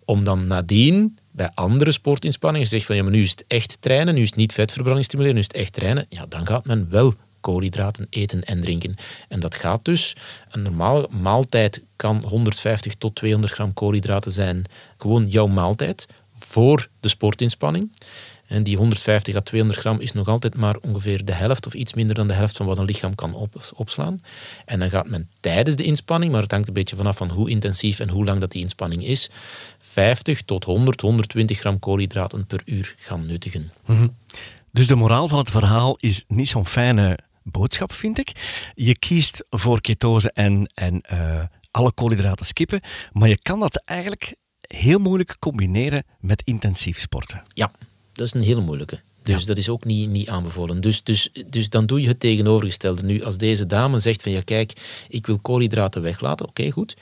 Om 0.04 0.24
dan 0.24 0.46
nadien 0.46 1.18
bij 1.30 1.50
andere 1.54 1.92
sportinspanningen 1.92 2.68
zeggen 2.68 2.86
van, 2.86 3.04
ja, 3.04 3.10
nu 3.10 3.22
is 3.22 3.30
het 3.30 3.44
echt 3.46 3.76
trainen, 3.80 4.14
nu 4.14 4.20
is 4.20 4.28
het 4.28 4.36
niet 4.36 4.52
vetverbranding 4.52 5.04
stimuleren, 5.04 5.34
nu 5.34 5.42
is 5.42 5.48
het 5.52 5.56
echt 5.56 5.72
trainen. 5.72 6.06
Ja, 6.08 6.26
dan 6.28 6.46
gaat 6.46 6.66
men 6.66 6.86
wel 6.90 7.14
koolhydraten 7.42 8.06
eten 8.10 8.44
en 8.44 8.60
drinken. 8.60 8.94
En 9.28 9.40
dat 9.40 9.54
gaat 9.54 9.84
dus, 9.84 10.16
een 10.50 10.62
normale 10.62 11.08
maaltijd 11.10 11.82
kan 11.96 12.24
150 12.26 12.94
tot 12.94 13.14
200 13.14 13.52
gram 13.52 13.74
koolhydraten 13.74 14.32
zijn. 14.32 14.64
Gewoon 14.96 15.26
jouw 15.28 15.46
maaltijd 15.46 16.06
voor 16.34 16.88
de 17.00 17.08
sportinspanning. 17.08 17.90
En 18.52 18.62
die 18.62 18.76
150 18.76 19.34
à 19.34 19.40
200 19.40 19.80
gram 19.80 20.00
is 20.00 20.12
nog 20.12 20.28
altijd 20.28 20.54
maar 20.54 20.76
ongeveer 20.80 21.24
de 21.24 21.32
helft 21.32 21.66
of 21.66 21.74
iets 21.74 21.94
minder 21.94 22.14
dan 22.14 22.28
de 22.28 22.34
helft 22.34 22.56
van 22.56 22.66
wat 22.66 22.78
een 22.78 22.84
lichaam 22.84 23.14
kan 23.14 23.34
op, 23.34 23.72
opslaan. 23.74 24.20
En 24.64 24.78
dan 24.78 24.90
gaat 24.90 25.08
men 25.08 25.28
tijdens 25.40 25.76
de 25.76 25.84
inspanning, 25.84 26.32
maar 26.32 26.42
het 26.42 26.50
hangt 26.50 26.68
een 26.68 26.74
beetje 26.74 26.96
vanaf 26.96 27.16
van 27.16 27.30
hoe 27.30 27.50
intensief 27.50 27.98
en 27.98 28.08
hoe 28.08 28.24
lang 28.24 28.40
dat 28.40 28.50
die 28.50 28.62
inspanning 28.62 29.04
is, 29.04 29.30
50 29.78 30.42
tot 30.42 30.64
100, 30.64 31.00
120 31.00 31.58
gram 31.58 31.78
koolhydraten 31.78 32.46
per 32.46 32.62
uur 32.64 32.94
gaan 32.98 33.26
nuttigen. 33.26 33.72
Dus 34.70 34.86
de 34.86 34.94
moraal 34.94 35.28
van 35.28 35.38
het 35.38 35.50
verhaal 35.50 35.96
is 36.00 36.24
niet 36.28 36.48
zo'n 36.48 36.66
fijne 36.66 37.18
boodschap, 37.42 37.92
vind 37.92 38.18
ik. 38.18 38.32
Je 38.74 38.98
kiest 38.98 39.44
voor 39.50 39.80
ketose 39.80 40.32
en, 40.32 40.70
en 40.74 41.00
eh, 41.00 41.42
alle 41.70 41.92
koolhydraten 41.92 42.46
skippen, 42.46 42.80
maar 43.12 43.28
je 43.28 43.38
kan 43.38 43.60
dat 43.60 43.82
eigenlijk 43.84 44.34
heel 44.60 44.98
moeilijk 44.98 45.36
combineren 45.38 46.04
met 46.20 46.42
intensief 46.44 46.98
sporten. 46.98 47.42
Ja, 47.54 47.70
dat 48.12 48.26
is 48.26 48.34
een 48.34 48.42
hele 48.42 48.60
moeilijke. 48.60 49.00
Dus 49.22 49.44
dat 49.44 49.58
is 49.58 49.68
ook 49.68 49.84
niet, 49.84 50.10
niet 50.10 50.28
aanbevolen. 50.28 50.80
Dus, 50.80 51.02
dus, 51.02 51.30
dus 51.46 51.68
dan 51.68 51.86
doe 51.86 52.00
je 52.00 52.08
het 52.08 52.20
tegenovergestelde. 52.20 53.02
Nu, 53.02 53.22
als 53.22 53.36
deze 53.36 53.66
dame 53.66 53.98
zegt 53.98 54.22
van 54.22 54.32
ja, 54.32 54.40
kijk, 54.40 54.72
ik 55.08 55.26
wil 55.26 55.38
koolhydraten 55.38 56.02
weglaten, 56.02 56.48
oké, 56.48 56.70
goed. 56.70 56.96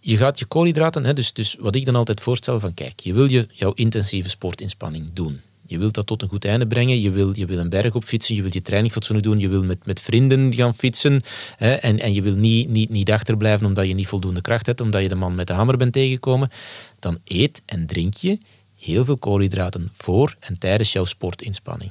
Je 0.00 0.16
gaat 0.16 0.38
je 0.38 0.44
koolhydraten, 0.44 1.04
hè, 1.04 1.12
dus, 1.12 1.32
dus 1.32 1.56
wat 1.60 1.74
ik 1.74 1.84
dan 1.84 1.96
altijd 1.96 2.20
voorstel 2.20 2.60
van 2.60 2.74
kijk, 2.74 3.00
je 3.00 3.12
wil 3.12 3.30
je, 3.30 3.46
jouw 3.52 3.72
intensieve 3.72 4.28
sportinspanning 4.28 5.10
doen. 5.12 5.40
Je 5.72 5.78
wilt 5.78 5.94
dat 5.94 6.06
tot 6.06 6.22
een 6.22 6.28
goed 6.28 6.44
einde 6.44 6.66
brengen. 6.66 7.00
Je 7.00 7.10
wil, 7.10 7.32
je 7.34 7.46
wil 7.46 7.58
een 7.58 7.68
berg 7.68 7.94
op 7.94 8.04
fietsen. 8.04 8.34
Je 8.34 8.42
wil 8.42 8.50
je 8.54 8.62
training 8.62 8.92
fatsoenlijk 8.92 9.28
doen. 9.28 9.38
Je 9.38 9.48
wil 9.48 9.64
met, 9.64 9.86
met 9.86 10.00
vrienden 10.00 10.54
gaan 10.54 10.74
fietsen. 10.74 11.20
Hè, 11.56 11.72
en, 11.72 11.98
en 11.98 12.12
je 12.12 12.22
wil 12.22 12.34
niet, 12.34 12.68
niet, 12.68 12.90
niet 12.90 13.10
achterblijven 13.10 13.66
omdat 13.66 13.86
je 13.86 13.94
niet 13.94 14.06
voldoende 14.06 14.40
kracht 14.40 14.66
hebt, 14.66 14.80
omdat 14.80 15.02
je 15.02 15.08
de 15.08 15.14
man 15.14 15.34
met 15.34 15.46
de 15.46 15.52
hamer 15.52 15.76
bent 15.76 15.92
tegengekomen. 15.92 16.50
Dan 16.98 17.18
eet 17.24 17.62
en 17.64 17.86
drink 17.86 18.14
je 18.14 18.38
heel 18.78 19.04
veel 19.04 19.18
koolhydraten 19.18 19.88
voor 19.92 20.34
en 20.40 20.58
tijdens 20.58 20.92
jouw 20.92 21.04
sportinspanning. 21.04 21.90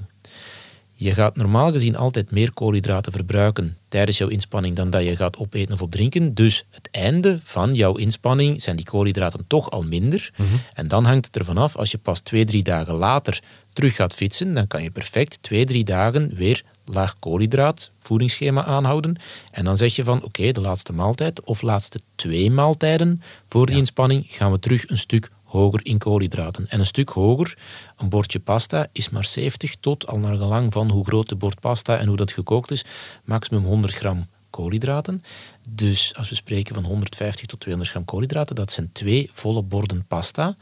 Je 1.04 1.14
gaat 1.14 1.36
normaal 1.36 1.72
gezien 1.72 1.96
altijd 1.96 2.32
meer 2.32 2.54
koolhydraten 2.54 3.12
verbruiken 3.12 3.78
tijdens 3.88 4.18
jouw 4.18 4.28
inspanning 4.28 4.76
dan 4.76 4.90
dat 4.90 5.04
je 5.04 5.16
gaat 5.16 5.38
opeten 5.38 5.74
of 5.74 5.82
opdrinken. 5.82 6.34
Dus 6.34 6.66
het 6.70 6.90
einde 6.92 7.40
van 7.44 7.74
jouw 7.74 7.96
inspanning 7.96 8.62
zijn 8.62 8.76
die 8.76 8.86
koolhydraten 8.86 9.46
toch 9.48 9.72
al 9.72 9.84
minder. 9.84 10.32
Mhm. 10.36 10.48
En 10.74 10.88
dan 10.88 11.06
hangt 11.06 11.26
het 11.26 11.38
ervan 11.38 11.58
af, 11.58 11.76
als 11.76 11.92
je 11.92 11.98
pas 11.98 12.20
twee, 12.20 12.46
drie 12.46 12.64
dagen 12.64 12.94
later 12.94 13.40
terug 13.74 13.96
gaat 13.96 14.14
fietsen, 14.14 14.54
dan 14.54 14.68
kan 14.68 14.84
je 14.84 14.92
perfect 14.92 15.38
twee, 15.42 15.66
drie 15.66 15.84
dagen 15.84 16.36
weer 16.36 16.64
laag 16.86 17.16
koolhydraat 17.20 17.92
voedingsschema 18.00 18.64
aanhouden. 18.64 19.16
En 19.52 19.64
dan 19.64 19.78
zeg 19.78 19.96
je 19.96 20.04
van 20.04 20.24
oké, 20.24 20.52
de 20.52 20.62
laatste 20.62 20.94
maaltijd 20.94 21.44
of 21.44 21.62
laatste 21.62 22.00
twee 22.16 22.52
maaltijden 22.52 23.22
voor 23.48 23.66
die 23.66 23.78
inspanning 23.78 24.26
gaan 24.28 24.52
we 24.52 24.60
terug 24.60 24.90
een 24.90 24.98
stuk 24.98 25.30
hoger 25.52 25.86
in 25.86 25.98
koolhydraten. 25.98 26.68
En 26.70 26.80
een 26.80 26.86
stuk 26.86 27.10
hoger, 27.10 27.58
een 27.98 28.10
bordje 28.10 28.40
pasta 28.40 28.88
is 28.92 29.10
maar 29.10 29.26
70 29.26 29.76
tot, 29.80 30.08
al 30.08 30.18
naar 30.18 30.38
gelang 30.38 30.74
van 30.74 30.92
hoe 30.92 31.06
groot 31.06 31.30
de 31.30 31.36
bord 31.36 31.60
pasta 31.60 31.98
en 31.98 32.08
hoe 32.08 32.18
dat 32.18 32.32
gekookt 32.32 32.72
is, 32.72 32.86
maximum 33.24 33.64
100 33.64 33.94
gram 33.94 34.26
koolhydraten. 34.50 35.24
Dus 35.70 36.14
als 36.16 36.30
we 36.30 36.36
spreken 36.36 36.76
van 36.76 36.84
150 36.84 37.46
tot 37.46 37.60
200 37.60 37.96
gram 37.96 38.06
koolhydraten, 38.06 38.56
dat 38.56 38.72
zijn 38.72 38.90
twee 38.92 39.30
volle 39.34 39.62
borden 39.62 40.06
pasta 40.08 40.56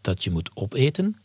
dat 0.00 0.24
je 0.24 0.30
moet 0.30 0.50
opeten 0.54 1.16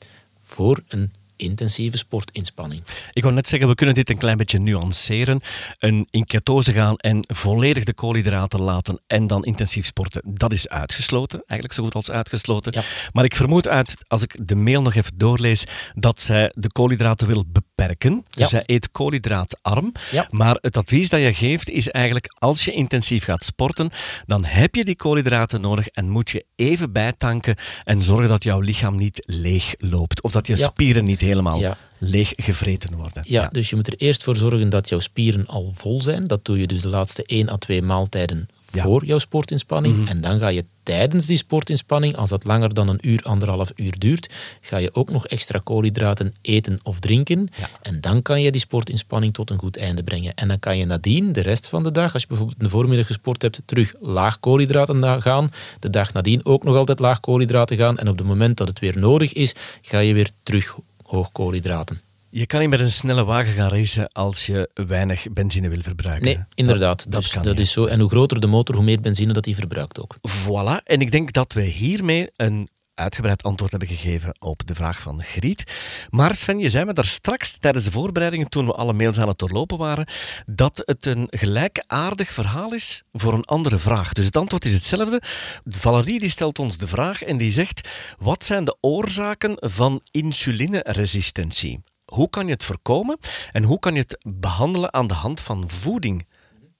voor 0.41 0.83
een 0.87 1.11
intensieve 1.39 1.97
sportinspanning. 1.97 2.81
Ik 3.13 3.23
wou 3.23 3.35
net 3.35 3.47
zeggen, 3.47 3.67
we 3.67 3.75
kunnen 3.75 3.95
dit 3.95 4.09
een 4.09 4.17
klein 4.17 4.37
beetje 4.37 4.59
nuanceren. 4.59 5.41
Een 5.77 6.07
in 6.11 6.25
ketose 6.25 6.73
gaan 6.73 6.97
en 6.97 7.23
volledig 7.27 7.83
de 7.83 7.93
koolhydraten 7.93 8.61
laten 8.61 9.01
en 9.07 9.27
dan 9.27 9.43
intensief 9.43 9.85
sporten, 9.85 10.21
dat 10.25 10.51
is 10.51 10.69
uitgesloten. 10.69 11.43
Eigenlijk 11.45 11.73
zo 11.73 11.83
goed 11.83 11.95
als 11.95 12.11
uitgesloten. 12.11 12.73
Ja. 12.73 12.81
Maar 13.11 13.23
ik 13.23 13.35
vermoed 13.35 13.67
uit, 13.67 14.05
als 14.07 14.21
ik 14.23 14.47
de 14.47 14.55
mail 14.55 14.81
nog 14.81 14.95
even 14.95 15.17
doorlees, 15.17 15.65
dat 15.93 16.21
zij 16.21 16.51
de 16.55 16.71
koolhydraten 16.71 17.27
wil 17.27 17.43
beperken. 17.47 17.68
Dus 17.87 18.19
Ja. 18.29 18.47
zij 18.47 18.63
eet 18.65 18.91
koolhydraatarm. 18.91 19.91
Ja. 20.11 20.27
Maar 20.29 20.57
het 20.61 20.77
advies 20.77 21.09
dat 21.09 21.19
je 21.21 21.33
geeft 21.33 21.69
is 21.69 21.89
eigenlijk, 21.89 22.33
als 22.39 22.65
je 22.65 22.71
intensief 22.71 23.23
gaat 23.23 23.43
sporten, 23.45 23.89
dan 24.25 24.45
heb 24.45 24.75
je 24.75 24.83
die 24.85 24.95
koolhydraten 24.95 25.61
nodig 25.61 25.87
en 25.87 26.09
moet 26.09 26.29
je 26.29 26.45
even 26.55 26.91
bijtanken 26.91 27.55
en 27.83 28.01
zorgen 28.03 28.29
dat 28.29 28.43
jouw 28.43 28.59
lichaam 28.59 28.95
niet 28.95 29.23
leeg 29.25 29.75
loopt. 29.77 30.21
Of 30.21 30.31
dat 30.31 30.47
je 30.47 30.57
Ja. 30.57 30.63
spieren 30.65 31.03
niet 31.03 31.21
helemaal 31.21 31.59
Ja. 31.59 31.77
leeg 31.97 32.33
gevreten 32.35 32.95
worden. 32.95 33.23
Ja, 33.27 33.47
dus 33.51 33.69
je 33.69 33.75
moet 33.75 33.87
er 33.87 33.97
eerst 33.97 34.23
voor 34.23 34.37
zorgen 34.37 34.69
dat 34.69 34.89
jouw 34.89 34.99
spieren 34.99 35.47
al 35.47 35.71
vol 35.73 36.01
zijn. 36.01 36.27
Dat 36.27 36.45
doe 36.45 36.59
je 36.59 36.67
dus 36.67 36.81
de 36.81 36.87
laatste 36.89 37.23
1 37.25 37.49
à 37.49 37.57
2 37.57 37.81
maaltijden 37.81 38.47
Ja. 38.71 38.83
voor 38.83 39.05
jouw 39.05 39.17
sportinspanning. 39.17 40.09
En 40.09 40.21
dan 40.21 40.39
ga 40.39 40.47
je 40.47 40.65
tijdens 40.83 41.25
die 41.25 41.37
sportinspanning, 41.37 42.15
als 42.15 42.29
dat 42.29 42.43
langer 42.43 42.73
dan 42.73 42.87
een 42.87 42.99
uur, 43.01 43.21
anderhalf 43.23 43.71
uur 43.75 43.99
duurt, 43.99 44.29
ga 44.61 44.77
je 44.77 44.95
ook 44.95 45.09
nog 45.09 45.27
extra 45.27 45.59
koolhydraten 45.63 46.33
eten 46.41 46.79
of 46.83 46.99
drinken. 46.99 47.47
Ja. 47.59 47.69
En 47.81 48.01
dan 48.01 48.21
kan 48.21 48.41
je 48.41 48.51
die 48.51 48.61
sportinspanning 48.61 49.33
tot 49.33 49.49
een 49.49 49.59
goed 49.59 49.77
einde 49.77 50.03
brengen. 50.03 50.33
En 50.35 50.47
dan 50.47 50.59
kan 50.59 50.77
je 50.77 50.85
nadien, 50.85 51.33
de 51.33 51.41
rest 51.41 51.67
van 51.67 51.83
de 51.83 51.91
dag, 51.91 52.13
als 52.13 52.21
je 52.21 52.27
bijvoorbeeld 52.27 52.59
in 52.59 52.65
de 52.65 52.71
voormiddag 52.71 53.07
gesport 53.07 53.41
hebt, 53.41 53.61
terug 53.65 53.93
laag 53.99 54.39
koolhydraten 54.39 55.21
gaan. 55.21 55.51
De 55.79 55.89
dag 55.89 56.13
nadien 56.13 56.45
ook 56.45 56.63
nog 56.63 56.75
altijd 56.75 56.99
laag 56.99 57.19
koolhydraten 57.19 57.77
gaan. 57.77 57.97
En 57.97 58.07
op 58.07 58.17
het 58.17 58.27
moment 58.27 58.57
dat 58.57 58.67
het 58.67 58.79
weer 58.79 58.97
nodig 58.97 59.33
is, 59.33 59.55
ga 59.81 59.99
je 59.99 60.13
weer 60.13 60.29
terug 60.43 60.75
hoog 61.03 61.31
koolhydraten. 61.31 62.01
Je 62.31 62.45
kan 62.45 62.59
niet 62.59 62.69
met 62.69 62.79
een 62.79 62.89
snelle 62.89 63.23
wagen 63.23 63.53
gaan 63.53 63.69
racen 63.69 64.11
als 64.11 64.45
je 64.45 64.69
weinig 64.73 65.25
benzine 65.33 65.69
wil 65.69 65.81
verbruiken. 65.81 66.25
Nee, 66.25 66.45
inderdaad. 66.53 67.11
dat 67.11 67.21
dus 67.21 67.31
kan 67.31 67.43
dat 67.43 67.51
niet, 67.57 67.61
is 67.61 67.71
zo. 67.71 67.85
En 67.85 67.99
hoe 67.99 68.09
groter 68.09 68.39
de 68.39 68.47
motor, 68.47 68.75
hoe 68.75 68.83
meer 68.83 68.99
benzine 68.99 69.33
dat 69.33 69.45
hij 69.45 69.55
verbruikt 69.55 69.99
ook. 69.99 70.15
Voilà. 70.29 70.83
En 70.83 71.01
ik 71.01 71.11
denk 71.11 71.33
dat 71.33 71.53
we 71.53 71.61
hiermee 71.61 72.29
een 72.35 72.69
uitgebreid 72.99 73.43
antwoord 73.43 73.71
hebben 73.71 73.89
gegeven 73.89 74.35
op 74.39 74.67
de 74.67 74.75
vraag 74.75 74.99
van 74.99 75.23
Griet. 75.23 75.63
Maar 76.09 76.35
Sven, 76.35 76.59
je 76.59 76.69
zei 76.69 76.85
me 76.85 76.93
daar 76.93 77.05
straks 77.05 77.57
tijdens 77.57 77.85
de 77.85 77.91
voorbereidingen, 77.91 78.49
toen 78.49 78.65
we 78.65 78.73
alle 78.73 78.93
mails 78.93 79.19
aan 79.19 79.27
het 79.27 79.39
doorlopen 79.39 79.77
waren, 79.77 80.07
dat 80.45 80.81
het 80.85 81.05
een 81.05 81.27
gelijkaardig 81.29 82.31
verhaal 82.31 82.73
is 82.73 83.03
voor 83.11 83.33
een 83.33 83.45
andere 83.45 83.77
vraag. 83.77 84.13
Dus 84.13 84.25
het 84.25 84.37
antwoord 84.37 84.65
is 84.65 84.73
hetzelfde. 84.73 85.21
Valerie 85.65 86.19
die 86.19 86.29
stelt 86.29 86.59
ons 86.59 86.77
de 86.77 86.87
vraag 86.87 87.23
en 87.23 87.37
die 87.37 87.51
zegt, 87.51 87.89
wat 88.19 88.45
zijn 88.45 88.63
de 88.63 88.77
oorzaken 88.81 89.55
van 89.59 90.01
insulineresistentie? 90.11 91.79
Hoe 92.13 92.29
kan 92.29 92.45
je 92.45 92.53
het 92.53 92.63
voorkomen 92.63 93.17
en 93.51 93.63
hoe 93.63 93.79
kan 93.79 93.93
je 93.93 93.99
het 93.99 94.17
behandelen 94.23 94.93
aan 94.93 95.07
de 95.07 95.13
hand 95.13 95.39
van 95.39 95.69
voeding? 95.69 96.25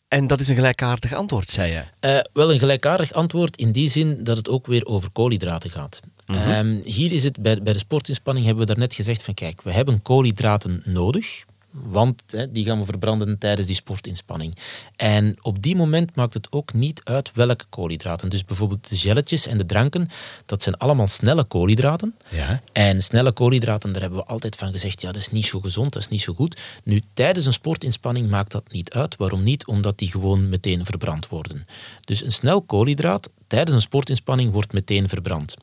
En 0.07 0.27
dat 0.27 0.39
is 0.39 0.48
een 0.48 0.55
gelijkaardig 0.55 1.13
antwoord, 1.13 1.48
zei 1.48 1.71
je. 1.71 1.83
Eh, 2.00 2.19
wel 2.33 2.51
een 2.51 2.59
gelijkaardig 2.59 3.13
antwoord 3.13 3.57
in 3.57 3.71
die 3.71 3.89
zin 3.89 4.24
dat 4.24 4.38
het 4.38 4.50
ook 4.50 4.67
weer 4.67 4.86
over 4.86 5.12
koolhydraten 5.12 5.69
gaat. 5.69 6.00
Ehm, 6.25 6.79
hier 6.83 7.12
is 7.12 7.24
het 7.24 7.41
bij, 7.41 7.62
bij 7.62 7.74
de 7.74 7.79
sportinspanning 7.79 8.45
hebben 8.45 8.65
we 8.65 8.74
daarnet 8.74 8.95
gezegd 8.95 9.24
van 9.24 9.33
kijk, 9.33 9.62
we 9.62 9.71
hebben 9.71 10.01
koolhydraten 10.01 10.81
nodig. 10.86 11.43
Want 11.72 12.24
hè, 12.28 12.52
die 12.52 12.66
gaan 12.66 12.80
we 12.80 12.86
verbranden 12.86 13.38
tijdens 13.38 13.68
die 13.68 13.76
sportinspanning. 13.76 14.58
En 14.96 15.38
op 15.42 15.62
die 15.62 15.76
moment 15.76 16.16
maakt 16.16 16.34
het 16.34 16.52
ook 16.52 16.74
niet 16.74 17.02
uit 17.04 17.32
welke 17.34 17.66
koolhydraten. 17.70 18.30
Dus 18.30 18.46
bijvoorbeeld 18.46 18.90
de 18.90 18.96
gelletjes 18.96 19.48
en 19.48 19.58
de 19.58 19.66
dranken, 19.66 20.08
dat 20.46 20.64
zijn 20.64 20.78
allemaal 20.78 21.08
snelle 21.08 21.44
koolhydraten. 21.44 22.16
Ja. 22.30 22.62
En 22.72 23.02
snelle 23.02 23.32
koolhydraten, 23.32 23.92
daar 23.92 24.02
hebben 24.02 24.20
we 24.20 24.26
altijd 24.26 24.56
van 24.56 24.72
gezegd, 24.72 25.02
ja, 25.02 25.12
dat 25.12 25.22
is 25.22 25.30
niet 25.30 25.46
zo 25.46 25.60
gezond, 25.60 25.94
dat 25.94 26.02
is 26.02 26.08
niet 26.08 26.22
zo 26.22 26.34
goed. 26.34 26.60
Nu, 26.84 27.02
tijdens 27.14 27.46
een 27.46 27.54
sportinspanning 27.54 28.30
maakt 28.30 28.52
dat 28.52 28.72
niet 28.72 28.94
uit. 28.94 29.16
Waarom 29.16 29.44
niet? 29.44 29.66
Omdat 29.68 29.98
die 29.98 30.12
gewoon 30.12 30.50
meteen 30.50 30.86
verbrand 30.86 31.28
worden. 31.28 31.66
Dus 32.02 32.24
een 32.24 32.32
snel 32.32 32.62
koolhydraat 32.62 33.30
tijdens 33.48 33.76
een 33.76 33.82
sportinspanning 33.82 34.52
wordt 34.52 34.74
meteen 34.74 35.10
verbrand. 35.10 35.56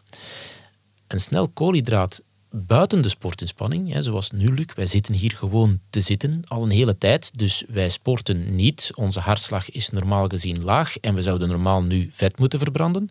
Een 1.06 1.20
snel 1.20 1.48
koolhydraat 1.48 2.22
buiten 2.50 3.02
de 3.02 3.08
sportinspanning, 3.08 3.92
hè, 3.92 4.02
zoals 4.02 4.30
nu, 4.30 4.54
Luc, 4.54 4.66
wij 4.74 4.86
zitten 4.86 5.14
hier 5.14 5.30
gewoon 5.30 5.80
te 5.90 6.00
zitten 6.00 6.42
al 6.46 6.62
een 6.62 6.70
hele 6.70 6.98
tijd, 6.98 7.38
dus 7.38 7.64
wij 7.68 7.88
sporten 7.88 8.54
niet. 8.54 8.90
Onze 8.94 9.20
hartslag 9.20 9.70
is 9.70 9.90
normaal 9.90 10.28
gezien 10.28 10.64
laag 10.64 10.98
en 10.98 11.14
we 11.14 11.22
zouden 11.22 11.48
normaal 11.48 11.82
nu 11.82 12.08
vet 12.10 12.38
moeten 12.38 12.58
verbranden. 12.58 13.10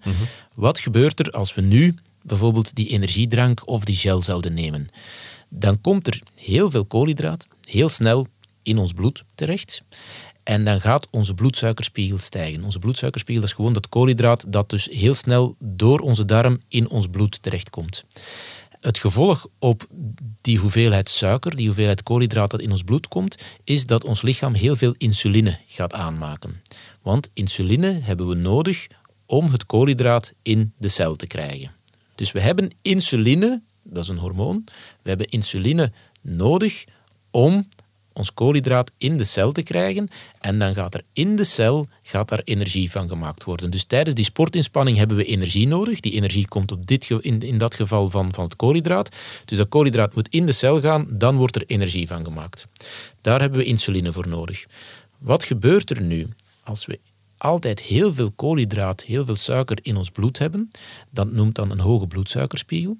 Wat 0.53 0.79
gebeurt 0.79 1.19
er 1.19 1.31
als 1.31 1.53
we 1.53 1.61
nu 1.61 1.95
bijvoorbeeld 2.21 2.75
die 2.75 2.89
energiedrank 2.89 3.67
of 3.67 3.83
die 3.85 3.95
gel 3.95 4.21
zouden 4.21 4.53
nemen? 4.53 4.87
Dan 5.49 5.81
komt 5.81 6.07
er 6.07 6.21
heel 6.35 6.69
veel 6.69 6.85
koolhydraat 6.85 7.47
heel 7.65 7.89
snel 7.89 8.27
in 8.63 8.77
ons 8.77 8.93
bloed 8.93 9.23
terecht. 9.35 9.83
En 10.43 10.65
dan 10.65 10.81
gaat 10.81 11.07
onze 11.11 11.33
bloedsuikerspiegel 11.33 12.17
stijgen. 12.17 12.63
Onze 12.63 12.79
bloedsuikerspiegel 12.79 13.43
is 13.43 13.53
gewoon 13.53 13.73
dat 13.73 13.89
koolhydraat 13.89 14.45
dat 14.47 14.69
dus 14.69 14.87
heel 14.91 15.13
snel 15.13 15.55
door 15.59 15.99
onze 15.99 16.25
darm 16.25 16.59
in 16.67 16.89
ons 16.89 17.07
bloed 17.07 17.43
terechtkomt. 17.43 18.05
Het 18.85 18.99
gevolg 18.99 19.47
op 19.59 19.87
die 20.41 20.57
hoeveelheid 20.57 21.09
suiker, 21.09 21.55
die 21.55 21.65
hoeveelheid 21.65 22.03
koolhydraat 22.03 22.51
dat 22.51 22.61
in 22.61 22.71
ons 22.71 22.83
bloed 22.83 23.07
komt, 23.07 23.37
is 23.63 23.85
dat 23.85 24.03
ons 24.03 24.21
lichaam 24.21 24.53
heel 24.53 24.75
veel 24.75 24.95
insuline 24.97 25.59
gaat 25.67 25.93
aanmaken. 25.93 26.61
Want 27.01 27.29
insuline 27.33 27.99
hebben 28.01 28.27
we 28.27 28.35
nodig 28.35 28.87
om 29.25 29.51
het 29.51 29.65
koolhydraat 29.65 30.33
in 30.41 30.73
de 30.77 30.87
cel 30.87 31.15
te 31.15 31.27
krijgen. 31.27 31.71
Dus 32.15 32.31
we 32.31 32.39
hebben 32.39 32.69
insuline, 32.81 33.61
dat 33.83 34.03
is 34.03 34.09
een 34.09 34.17
hormoon, 34.17 34.63
we 35.01 35.09
hebben 35.09 35.27
insuline 35.27 35.91
nodig 36.21 36.83
om 37.31 37.67
ons 38.15 38.33
koolhydraat 38.33 38.91
in 38.97 39.17
de 39.17 39.23
cel 39.23 39.51
te 39.51 39.63
krijgen. 39.63 40.07
En 40.39 40.59
dan 40.59 40.73
gaat 40.73 40.93
er 40.93 41.03
in 41.13 41.35
de 41.35 41.43
cel 41.43 41.87
gaat 42.03 42.29
daar 42.29 42.41
energie 42.43 42.91
van 42.91 43.07
gemaakt 43.07 43.43
worden. 43.43 43.71
Dus 43.71 43.83
tijdens 43.83 44.15
die 44.15 44.25
sportinspanning 44.25 44.97
hebben 44.97 45.17
we 45.17 45.25
energie 45.25 45.67
nodig. 45.67 45.99
Die 45.99 46.11
energie 46.11 46.47
komt 46.47 46.71
op 46.71 46.87
dit, 46.87 47.09
in, 47.09 47.39
in 47.39 47.57
dat 47.57 47.75
geval 47.75 48.09
van, 48.09 48.33
van 48.33 48.43
het 48.43 48.55
koolhydraat. 48.55 49.15
Dus 49.45 49.57
dat 49.57 49.69
koolhydraat 49.69 50.15
moet 50.15 50.29
in 50.29 50.45
de 50.45 50.51
cel 50.51 50.81
gaan, 50.81 51.07
dan 51.09 51.35
wordt 51.35 51.55
er 51.55 51.63
energie 51.67 52.07
van 52.07 52.23
gemaakt. 52.23 52.67
Daar 53.21 53.41
hebben 53.41 53.59
we 53.59 53.65
insuline 53.65 54.11
voor 54.11 54.27
nodig. 54.27 54.65
Wat 55.17 55.43
gebeurt 55.43 55.89
er 55.89 56.01
nu 56.01 56.27
als 56.63 56.85
we 56.85 56.99
altijd 57.37 57.79
heel 57.79 58.13
veel 58.13 58.31
koolhydraat, 58.31 59.03
heel 59.03 59.25
veel 59.25 59.35
suiker 59.35 59.77
in 59.81 59.95
ons 59.95 60.09
bloed 60.09 60.39
hebben, 60.39 60.69
dat 61.09 61.31
noemt 61.31 61.55
dan 61.55 61.71
een 61.71 61.79
hoge 61.79 62.07
bloedsuikerspiegel, 62.07 62.97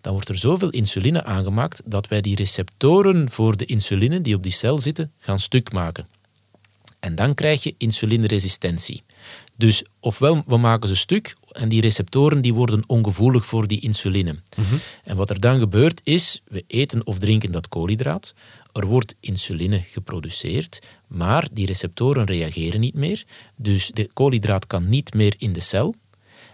dan 0.00 0.12
wordt 0.12 0.28
er 0.28 0.38
zoveel 0.38 0.70
insuline 0.70 1.24
aangemaakt 1.24 1.82
dat 1.84 2.08
wij 2.08 2.20
die 2.20 2.36
receptoren 2.36 3.30
voor 3.30 3.56
de 3.56 3.64
insuline 3.64 4.20
die 4.20 4.34
op 4.34 4.42
die 4.42 4.52
cel 4.52 4.78
zitten 4.78 5.12
gaan 5.18 5.38
stuk 5.38 5.72
maken. 5.72 6.06
En 7.00 7.14
dan 7.14 7.34
krijg 7.34 7.62
je 7.62 7.74
insulineresistentie. 7.78 9.02
Dus 9.56 9.84
ofwel 10.00 10.42
we 10.46 10.56
maken 10.56 10.88
ze 10.88 10.96
stuk 10.96 11.34
en 11.52 11.68
die 11.68 11.80
receptoren 11.80 12.40
die 12.40 12.54
worden 12.54 12.82
ongevoelig 12.86 13.46
voor 13.46 13.66
die 13.66 13.80
insuline. 13.80 14.34
En 15.04 15.16
wat 15.16 15.30
er 15.30 15.40
dan 15.40 15.58
gebeurt 15.58 16.00
is, 16.04 16.42
we 16.44 16.64
eten 16.66 17.06
of 17.06 17.18
drinken 17.18 17.52
dat 17.52 17.68
koolhydraat, 17.68 18.34
er 18.76 18.86
wordt 18.86 19.16
insuline 19.20 19.82
geproduceerd, 19.86 20.78
maar 21.06 21.48
die 21.52 21.66
receptoren 21.66 22.24
reageren 22.24 22.80
niet 22.80 22.94
meer. 22.94 23.24
Dus 23.56 23.90
de 23.90 24.10
koolhydraat 24.12 24.66
kan 24.66 24.88
niet 24.88 25.14
meer 25.14 25.34
in 25.38 25.52
de 25.52 25.60
cel. 25.60 25.94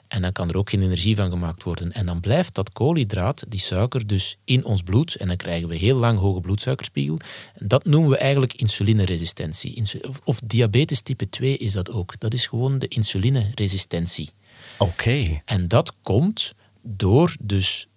En 0.09 0.23
dan 0.23 0.33
kan 0.33 0.49
er 0.49 0.57
ook 0.57 0.71
geen 0.71 0.83
energie 0.83 1.17
van 1.17 1.31
gemaakt 1.31 1.63
worden. 1.63 1.93
En 1.93 2.07
dan 2.07 2.21
blijft 2.21 2.55
dat 2.55 2.73
koolhydraat, 2.73 3.45
die 3.49 3.61
suiker, 3.61 4.07
dus 4.07 4.39
in 4.45 4.65
ons 4.65 4.83
bloed. 4.83 5.15
En 5.15 5.27
dan 5.27 5.37
krijgen 5.37 5.69
we 5.69 5.77
heel 5.77 5.97
lang 5.97 6.19
hoge 6.19 6.41
bloedsuikerspiegel. 6.41 7.19
Dat 7.59 7.85
noemen 7.85 8.11
we 8.11 8.17
eigenlijk 8.17 8.55
insulineresistentie. 8.55 9.75
Insu- 9.75 10.01
of, 10.09 10.21
of 10.25 10.41
diabetes 10.45 11.01
type 11.01 11.29
2 11.29 11.57
is 11.57 11.73
dat 11.73 11.91
ook. 11.91 12.21
Dat 12.21 12.33
is 12.33 12.47
gewoon 12.47 12.79
de 12.79 12.89
insulineresistentie. 12.89 14.31
Oké. 14.79 15.43
En 15.45 15.69
dat 15.69 15.95
komt 16.03 16.55
door 16.83 17.37
dus 17.41 17.89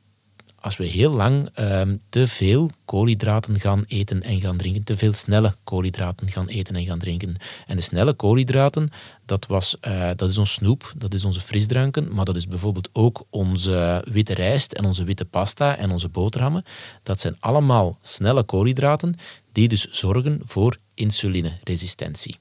als 0.65 0.77
we 0.77 0.85
heel 0.85 1.11
lang 1.11 1.49
ehm, 1.53 1.97
te 2.09 2.27
veel 2.27 2.69
koolhydraten 2.85 3.59
gaan 3.59 3.83
eten 3.87 4.23
en 4.23 4.39
gaan 4.41 4.57
drinken, 4.57 4.83
te 4.83 4.97
veel 4.97 5.13
snelle 5.13 5.55
koolhydraten 5.63 6.29
gaan 6.29 6.47
eten 6.47 6.75
en 6.75 6.85
gaan 6.85 6.99
drinken. 6.99 7.35
En 7.67 7.75
de 7.75 7.81
snelle 7.81 8.13
koolhydraten, 8.13 8.89
dat, 9.25 9.45
was, 9.45 9.77
eh, 9.79 10.09
dat 10.15 10.29
is 10.29 10.37
ons 10.37 10.53
snoep, 10.53 10.93
dat 10.97 11.13
is 11.13 11.25
onze 11.25 11.41
frisdranken, 11.41 12.13
maar 12.13 12.25
dat 12.25 12.35
is 12.35 12.47
bijvoorbeeld 12.47 12.89
ook 12.93 13.25
onze 13.29 14.05
witte 14.11 14.33
rijst 14.33 14.71
en 14.73 14.85
onze 14.85 15.03
witte 15.03 15.25
pasta 15.25 15.77
en 15.77 15.91
onze 15.91 16.09
boterhammen. 16.09 16.63
Dat 17.03 17.19
zijn 17.19 17.35
allemaal 17.39 17.97
snelle 18.01 18.43
koolhydraten 18.43 19.15
die 19.51 19.67
dus 19.67 19.87
zorgen 19.89 20.39
voor 20.43 20.77
insulineresistentie. 20.93 22.37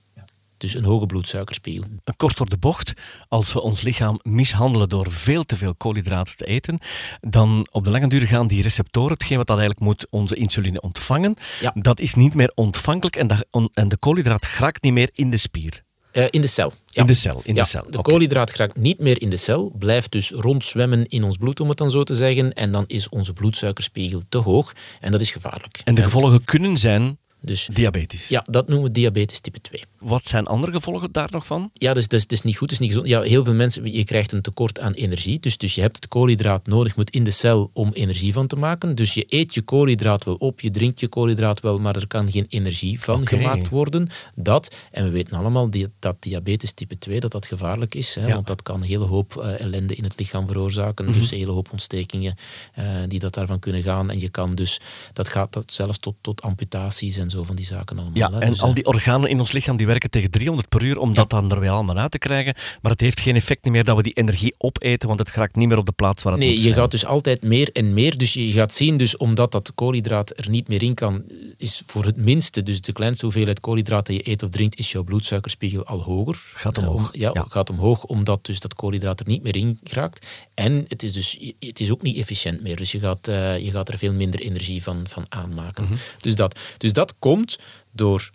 Dus 0.57 0.75
een 0.75 0.85
hoge 0.85 1.07
bloedsuikerspiegel. 1.07 1.85
Kort 2.17 2.37
door 2.37 2.49
de 2.49 2.57
bocht, 2.57 2.93
als 3.29 3.53
we 3.53 3.61
ons 3.63 3.81
lichaam 3.83 4.21
mishandelen 4.23 4.89
door 4.89 5.11
veel 5.11 5.45
te 5.45 5.57
veel 5.57 5.75
koolhydraten 5.75 6.37
te 6.37 6.45
eten, 6.47 6.79
dan 7.21 7.67
op 7.71 7.85
de 7.85 7.91
lange 7.91 8.09
duur 8.09 8.27
gaan 8.27 8.47
die 8.47 8.63
receptoren, 8.63 9.13
hetgeen 9.13 9.37
wat 9.37 9.47
dat 9.47 9.59
eigenlijk 9.59 9.87
moet 9.87 10.07
onze 10.11 10.35
insuline 10.37 10.81
ontvangen, 10.81 11.35
Ja. 11.61 11.73
dat 11.75 12.01
is 12.01 12.15
niet 12.15 12.35
meer 12.35 12.53
ontvankelijk 12.55 13.17
en, 13.17 13.27
dat, 13.27 13.47
en 13.73 13.89
de 13.89 13.97
koolhydraat 13.97 14.47
geraakt 14.47 14.83
niet 14.83 14.93
meer 14.93 15.11
in 15.13 15.31
de 15.31 15.37
spier. 15.37 15.83
Eh, 16.13 16.25
in 16.31 16.41
de 16.41 16.47
cel. 16.47 16.73
Ja. 16.87 17.01
In 17.01 17.07
de 17.07 17.15
cel, 17.15 17.41
in 17.45 17.55
ja, 17.55 17.63
de 17.63 17.69
cel. 17.69 17.85
de 17.91 18.03
koolhydraat 18.03 18.77
niet 18.77 18.99
meer 18.99 19.21
in 19.23 19.31
de 19.31 19.37
cel, 19.37 19.73
blijft 19.79 20.13
dus 20.13 20.31
rondzwemmen 20.31 21.07
in 21.09 21.25
ons 21.25 21.37
bloed, 21.37 21.61
om 21.61 21.69
het 21.69 21.79
dan 21.79 21.91
zo 21.91 22.03
te 22.03 22.15
zeggen. 22.15 22.53
En 22.53 22.73
dan 22.73 22.85
is 22.87 23.09
onze 23.09 23.33
bloedsuikerspiegel 23.33 24.23
te 24.29 24.39
hoog 24.39 24.73
en 25.01 25.13
dat 25.13 25.21
is 25.21 25.31
gevaarlijk. 25.31 25.81
En 25.85 25.95
de 25.95 26.03
gevolgen 26.03 26.45
kunnen 26.45 26.77
zijn 26.77 27.19
Dus 27.45 27.69
diabetes. 27.73 28.29
ja, 28.29 28.45
dat 28.51 28.69
noemen 28.69 28.87
we 28.87 28.93
diabetes 28.93 29.41
type 29.41 29.61
2. 29.61 29.83
Wat 29.99 30.27
zijn 30.27 30.47
andere 30.47 30.73
gevolgen 30.73 31.13
daar 31.13 31.29
nog 31.31 31.47
van? 31.47 31.71
Ja, 31.73 31.95
dus 31.95 32.09
dat 32.09 32.21
is, 32.21 32.27
dat 32.27 32.39
is 32.39 32.43
niet 32.43 32.57
goed, 32.57 32.69
dat 32.69 32.81
is 32.81 32.87
niet 32.87 32.89
gezond. 32.91 33.09
Ja, 33.09 33.23
heel 33.23 33.45
veel 33.45 33.55
mensen, 33.55 33.93
je 33.93 34.05
krijgt 34.05 34.33
een 34.33 34.43
tekort 34.43 34.81
aan 34.81 34.93
energie. 34.93 35.41
Dus, 35.41 35.57
dus 35.59 35.75
je 35.75 35.81
hebt 35.81 35.97
het 35.97 36.09
koolhydraat 36.09 36.67
nodig, 36.67 36.97
moet 36.97 37.11
in 37.11 37.25
de 37.25 37.31
cel 37.31 37.71
om 37.73 37.91
energie 37.93 38.33
van 38.33 38.47
te 38.47 38.57
maken. 38.57 38.95
Dus 38.95 39.15
je 39.15 39.25
eet 39.29 39.55
je 39.55 39.63
koolhydraat 39.63 40.25
wel 40.25 40.35
op, 40.35 40.61
je 40.61 40.71
drinkt 40.71 41.01
je 41.01 41.09
koolhydraat 41.09 41.61
wel, 41.61 41.79
maar 41.79 41.97
er 41.97 42.07
kan 42.07 42.31
geen 42.31 42.47
energie 42.49 43.01
van 43.01 43.27
gemaakt 43.27 43.69
worden. 43.69 44.09
Dat, 44.35 44.75
en 44.91 45.05
we 45.05 45.11
weten 45.11 45.37
allemaal 45.37 45.71
die, 45.71 45.89
dat 45.99 46.17
diabetes 46.19 46.73
type 46.73 46.99
2 46.99 47.21
dat 47.21 47.33
dat 47.33 47.47
gevaarlijk 47.47 47.95
is. 47.95 48.15
Hè, 48.15 48.21
Ja. 48.21 48.27
Mhm. 48.27 48.35
Want 48.35 48.47
dat 48.47 48.63
kan 48.63 48.77
een 48.83 48.89
hele 48.89 49.05
hoop 49.05 49.37
eh, 49.37 49.61
ellende 49.61 49.95
in 49.95 50.05
het 50.05 50.19
lichaam 50.19 50.47
veroorzaken. 50.47 51.07
Dus 51.13 51.31
een 51.31 51.39
hele 51.39 51.51
hoop 51.51 51.73
ontstekingen 51.73 52.35
eh, 52.75 52.85
die 53.09 53.19
dat 53.19 53.35
daarvan 53.35 53.59
kunnen 53.59 53.83
gaan. 53.83 54.11
En 54.11 54.21
je 54.21 54.29
kan 54.29 54.55
dus, 54.55 54.81
dat 55.13 55.29
gaat 55.29 55.53
dat 55.53 55.73
zelfs 55.73 55.99
tot, 55.99 56.15
tot 56.21 56.43
amputaties 56.43 57.17
en 57.17 57.31
zo 57.31 57.34
van 57.43 57.57
die 57.57 57.65
zaken 57.67 57.97
allemaal. 57.99 58.17
Ja, 58.17 58.31
hè. 58.33 58.39
en 58.39 58.51
Dus, 58.51 58.61
al 58.61 58.69
eh, 58.69 58.75
die 58.75 58.85
organen 58.87 59.31
in 59.31 59.39
ons 59.39 59.53
lichaam 59.53 59.77
die 59.77 59.87
werken 59.87 60.11
tegen 60.11 60.31
300 60.31 60.69
per 60.69 60.83
uur 60.83 60.99
om 60.99 61.15
dat 61.15 61.31
dan 61.31 61.51
er 61.51 61.61
weer 61.61 61.71
allemaal 61.71 61.97
uit 61.97 62.11
te 62.11 62.19
krijgen. 62.19 62.55
Maar 62.83 62.93
het 62.93 63.01
heeft 63.01 63.21
geen 63.21 63.35
effect 63.37 63.65
meer 63.65 63.85
dat 63.85 63.97
we 63.97 64.03
die 64.03 64.13
energie 64.13 64.55
opeten, 64.59 65.09
want 65.09 65.21
het 65.21 65.31
geraakt 65.31 65.57
niet 65.57 65.69
meer 65.69 65.79
op 65.79 65.87
de 65.87 65.93
plaats 65.93 66.23
waar 66.23 66.33
het 66.33 66.41
Nee, 66.43 66.51
moet 66.51 66.59
je 66.63 66.65
zijn. 66.69 66.81
gaat 66.81 66.91
dus 66.91 67.05
altijd 67.07 67.43
meer 67.43 67.71
en 67.73 67.95
meer. 67.95 68.17
Dus 68.19 68.33
je 68.33 68.51
gaat 68.51 68.75
zien, 68.75 68.97
dus 68.97 69.17
omdat 69.17 69.53
dat 69.53 69.73
koolhydraat 69.75 70.39
er 70.39 70.51
niet 70.51 70.69
meer 70.69 70.83
in 70.83 70.95
kan, 70.95 71.23
is 71.57 71.83
voor 71.87 72.05
het 72.05 72.17
minste, 72.17 72.63
dus 72.63 72.81
de 72.81 72.93
kleinste 72.93 73.25
hoeveelheid 73.25 73.61
koolhydraat 73.61 74.07
dat 74.07 74.17
je 74.17 74.29
eet 74.31 74.43
of 74.43 74.49
drinkt, 74.51 74.79
is 74.79 74.93
jouw 74.93 75.03
bloedsuikerspiegel 75.03 75.85
al 75.87 76.03
hoger. 76.03 76.39
Gaat 76.55 76.79
Eh, 76.79 76.85
omhoog, 76.89 77.01
om- 77.13 77.21
ja, 77.21 77.31
ja. 77.35 77.45
gaat 77.49 77.71
omhoog, 77.71 78.05
omdat 78.05 78.47
dus 78.47 78.61
dat 78.61 78.75
koolhydraat 78.75 79.21
er 79.21 79.27
niet 79.29 79.43
meer 79.43 79.57
in 79.57 79.79
geraakt. 79.85 80.27
En 80.55 80.85
het 80.89 81.03
is 81.03 81.13
dus 81.13 81.39
het 81.59 81.81
is 81.81 81.91
ook 81.91 82.03
niet 82.03 82.17
efficiënt 82.17 82.63
meer. 82.63 82.77
Dus 82.77 82.93
je 82.93 82.99
gaat, 82.99 83.29
eh, 83.29 83.59
je 83.65 83.71
gaat 83.71 83.89
er 83.89 83.99
veel 83.99 84.13
minder 84.13 84.41
energie 84.41 84.83
van, 84.83 85.01
van 85.09 85.25
aanmaken. 85.29 85.85
Mhm. 85.85 85.95
dus, 86.21 86.35
dat, 86.35 86.59
dus 86.79 86.93
dat 86.93 87.15
komt 87.25 87.59
door 87.91 88.31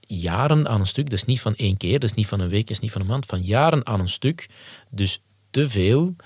jaren 0.00 0.68
aan 0.68 0.80
een 0.80 0.86
stuk. 0.86 1.04
Dat 1.10 1.18
is 1.18 1.24
niet 1.24 1.40
van 1.40 1.54
één 1.54 1.76
keer, 1.76 1.98
dat 1.98 2.10
is 2.10 2.16
niet 2.16 2.26
van 2.26 2.40
een 2.40 2.48
week, 2.48 2.70
is 2.70 2.78
niet 2.78 2.92
van 2.92 3.00
een 3.00 3.06
maand. 3.06 3.26
Van 3.26 3.42
jaren 3.42 3.86
aan 3.86 4.00
een 4.00 4.08
stuk. 4.08 4.48
Dus 4.90 5.20
te 5.50 5.68
veel, 5.68 6.16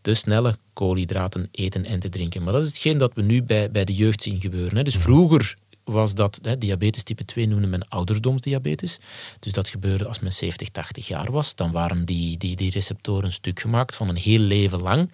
te 0.00 0.14
snelle 0.14 0.56
koolhydraten 0.72 1.48
eten 1.50 1.84
en 1.84 2.00
te 2.00 2.08
drinken. 2.08 2.42
Maar 2.42 2.52
dat 2.52 2.62
is 2.62 2.68
hetgeen 2.68 2.98
dat 2.98 3.14
we 3.14 3.22
nu 3.22 3.42
bij, 3.42 3.70
bij 3.70 3.84
de 3.84 3.94
jeugd 3.94 4.22
zien 4.22 4.40
gebeuren. 4.40 4.76
Hè. 4.76 4.82
Dus 4.82 4.96
vroeger 4.96 5.56
was 5.84 6.14
dat, 6.14 6.38
hè, 6.42 6.58
diabetes 6.58 7.02
type 7.02 7.24
2 7.24 7.48
noemde 7.48 7.66
men 7.66 7.88
ouderdomsdiabetes. 7.88 8.98
Dus 9.38 9.52
dat 9.52 9.68
gebeurde 9.68 10.06
als 10.06 10.20
men 10.20 10.32
70, 10.32 10.68
80 10.68 11.08
jaar 11.08 11.32
was. 11.32 11.54
Dan 11.54 11.72
waren 11.72 12.04
die, 12.04 12.36
die, 12.36 12.56
die 12.56 12.70
receptoren 12.70 13.32
stuk 13.32 13.60
gemaakt 13.60 13.94
van 13.94 14.08
een 14.08 14.16
heel 14.16 14.40
leven 14.40 14.82
lang. 14.82 15.10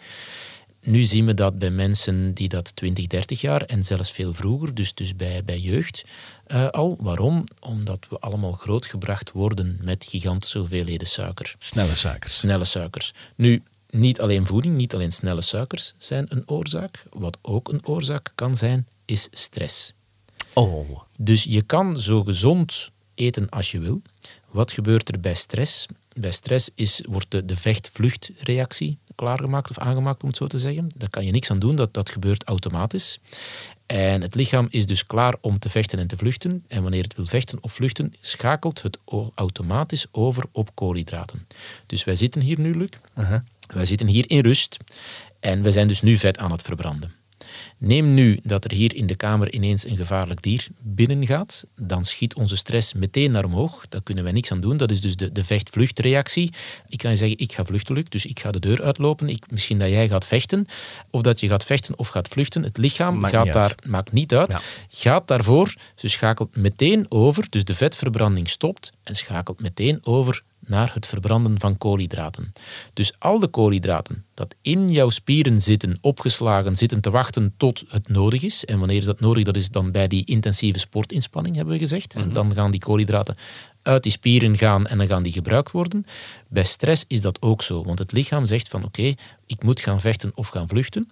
Nu 0.82 1.02
zien 1.04 1.26
we 1.26 1.34
dat 1.34 1.58
bij 1.58 1.70
mensen 1.70 2.34
die 2.34 2.48
dat 2.48 2.76
20, 2.76 3.06
30 3.06 3.40
jaar 3.40 3.62
en 3.62 3.84
zelfs 3.84 4.10
veel 4.10 4.32
vroeger, 4.32 4.74
dus, 4.74 4.94
dus 4.94 5.16
bij, 5.16 5.44
bij 5.44 5.58
jeugd 5.58 6.04
eh, 6.46 6.68
al. 6.68 6.96
Waarom? 7.00 7.44
Omdat 7.60 8.06
we 8.08 8.18
allemaal 8.18 8.52
grootgebracht 8.52 9.32
worden 9.32 9.78
met 9.82 10.04
gigantische 10.04 10.58
hoeveelheden 10.58 11.06
suiker. 11.06 11.54
Snelle 11.58 11.94
suikers. 11.94 12.36
Snelle 12.36 12.64
suikers. 12.64 13.12
Nu, 13.34 13.62
niet 13.90 14.20
alleen 14.20 14.46
voeding, 14.46 14.76
niet 14.76 14.94
alleen 14.94 15.12
snelle 15.12 15.42
suikers 15.42 15.94
zijn 15.98 16.26
een 16.28 16.42
oorzaak. 16.46 17.02
Wat 17.10 17.38
ook 17.42 17.72
een 17.72 17.86
oorzaak 17.86 18.32
kan 18.34 18.56
zijn, 18.56 18.86
is 19.04 19.28
stress. 19.30 19.92
Oh, 20.52 21.00
Dus 21.16 21.44
je 21.44 21.62
kan 21.62 22.00
zo 22.00 22.22
gezond 22.22 22.90
eten 23.14 23.48
als 23.48 23.70
je 23.70 23.78
wil. 23.78 24.02
Wat 24.50 24.72
gebeurt 24.72 25.08
er 25.08 25.20
bij 25.20 25.34
stress? 25.34 25.86
Bij 26.16 26.32
stress 26.32 26.70
is, 26.74 27.02
wordt 27.08 27.30
de, 27.30 27.44
de 27.44 27.56
vecht-vluchtreactie 27.56 28.98
klaargemaakt 29.20 29.70
of 29.70 29.78
aangemaakt, 29.78 30.22
om 30.22 30.28
het 30.28 30.36
zo 30.36 30.46
te 30.46 30.58
zeggen. 30.58 30.90
Daar 30.96 31.10
kan 31.10 31.24
je 31.24 31.30
niks 31.30 31.50
aan 31.50 31.58
doen, 31.58 31.76
dat, 31.76 31.94
dat 31.94 32.10
gebeurt 32.10 32.44
automatisch. 32.44 33.18
En 33.86 34.22
het 34.22 34.34
lichaam 34.34 34.66
is 34.70 34.86
dus 34.86 35.06
klaar 35.06 35.34
om 35.40 35.58
te 35.58 35.68
vechten 35.68 35.98
en 35.98 36.06
te 36.06 36.16
vluchten. 36.16 36.64
En 36.68 36.82
wanneer 36.82 37.02
het 37.02 37.16
wil 37.16 37.26
vechten 37.26 37.58
of 37.60 37.72
vluchten, 37.72 38.14
schakelt 38.20 38.82
het 38.82 38.98
automatisch 39.34 40.06
over 40.10 40.44
op 40.52 40.74
koolhydraten. 40.74 41.46
Dus 41.86 42.04
wij 42.04 42.14
zitten 42.14 42.40
hier 42.40 42.60
nu, 42.60 42.76
Luc. 42.76 42.90
Wij 43.74 43.86
zitten 43.86 44.06
hier 44.06 44.30
in 44.30 44.40
rust. 44.40 44.76
En 45.40 45.62
we 45.62 45.70
zijn 45.70 45.88
dus 45.88 46.00
nu 46.00 46.16
vet 46.16 46.38
aan 46.38 46.50
het 46.52 46.62
verbranden. 46.62 47.12
Neem 47.78 48.14
nu 48.14 48.38
dat 48.42 48.64
er 48.64 48.72
hier 48.72 48.94
in 48.94 49.06
de 49.06 49.14
kamer 49.14 49.52
ineens 49.52 49.86
een 49.86 49.96
gevaarlijk 49.96 50.42
dier 50.42 50.66
binnengaat, 50.80 51.64
dan 51.76 52.04
schiet 52.04 52.34
onze 52.34 52.56
stress 52.56 52.94
meteen 52.94 53.30
naar 53.30 53.44
omhoog. 53.44 53.88
Daar 53.88 54.02
kunnen 54.02 54.24
wij 54.24 54.32
niks 54.32 54.52
aan 54.52 54.60
doen. 54.60 54.76
Dat 54.76 54.90
is 54.90 55.00
dus 55.00 55.16
de, 55.16 55.32
de 55.32 55.44
vecht-vluchtreactie. 55.44 56.52
Ik 56.88 56.98
kan 56.98 57.10
je 57.10 57.16
zeggen, 57.16 57.38
ik 57.38 57.52
ga 57.52 57.64
vluchten, 57.64 57.94
Luc, 57.94 58.04
dus 58.08 58.26
ik 58.26 58.40
ga 58.40 58.50
de 58.50 58.58
deur 58.58 58.82
uitlopen. 58.82 59.28
Ik, 59.28 59.50
misschien 59.50 59.78
dat 59.78 59.88
jij 59.88 60.08
gaat 60.08 60.26
vechten, 60.26 60.66
of 61.10 61.22
dat 61.22 61.40
je 61.40 61.48
gaat 61.48 61.64
vechten 61.64 61.98
of 61.98 62.08
gaat 62.08 62.28
vluchten. 62.28 62.62
Het 62.62 62.78
lichaam 62.78 63.18
Maakt 63.18 63.34
gaat 63.34 63.44
niet 63.44 63.52
daar, 63.52 63.62
uit. 63.62 63.86
maakt 63.86 64.12
niet 64.12 64.34
uit. 64.34 64.52
Ja. 64.52 64.60
Gaat 64.88 65.28
daarvoor, 65.28 65.74
ze 65.94 66.08
schakelt 66.08 66.56
meteen 66.56 67.06
over, 67.08 67.46
dus 67.50 67.64
de 67.64 67.74
vetverbranding 67.74 68.48
stopt 68.48 68.92
en 69.02 69.16
schakelt 69.16 69.60
meteen 69.60 70.06
over 70.06 70.42
naar 70.66 70.90
het 70.94 71.06
verbranden 71.06 71.60
van 71.60 71.78
koolhydraten. 71.78 72.52
Dus 72.92 73.12
al 73.18 73.38
de 73.38 73.48
koolhydraten 73.48 74.24
dat 74.34 74.54
in 74.60 74.88
jouw 74.88 75.08
spieren 75.08 75.60
zitten, 75.60 75.98
opgeslagen, 76.00 76.76
zitten 76.76 77.00
te 77.00 77.10
wachten 77.10 77.54
tot 77.56 77.84
het 77.88 78.08
nodig 78.08 78.42
is. 78.42 78.64
En 78.64 78.78
wanneer 78.78 78.96
is 78.96 79.04
dat 79.04 79.20
nodig? 79.20 79.44
Dat 79.44 79.56
is 79.56 79.68
dan 79.68 79.90
bij 79.90 80.08
die 80.08 80.24
intensieve 80.24 80.78
sportinspanning, 80.78 81.56
hebben 81.56 81.74
we 81.74 81.80
gezegd. 81.80 82.14
En 82.14 82.32
dan 82.32 82.54
gaan 82.54 82.70
die 82.70 82.80
koolhydraten 82.80 83.36
uit 83.82 84.02
die 84.02 84.12
spieren 84.12 84.58
gaan 84.58 84.86
en 84.86 84.98
dan 84.98 85.06
gaan 85.06 85.22
die 85.22 85.32
gebruikt 85.32 85.70
worden. 85.70 86.04
Bij 86.48 86.64
stress 86.64 87.04
is 87.08 87.20
dat 87.20 87.42
ook 87.42 87.62
zo, 87.62 87.84
want 87.84 87.98
het 87.98 88.12
lichaam 88.12 88.46
zegt 88.46 88.68
van 88.68 88.84
oké, 88.84 89.14
ik 89.46 89.62
moet 89.62 89.80
gaan 89.80 90.00
vechten 90.00 90.32
of 90.34 90.48
gaan 90.48 90.68
vluchten. 90.68 91.08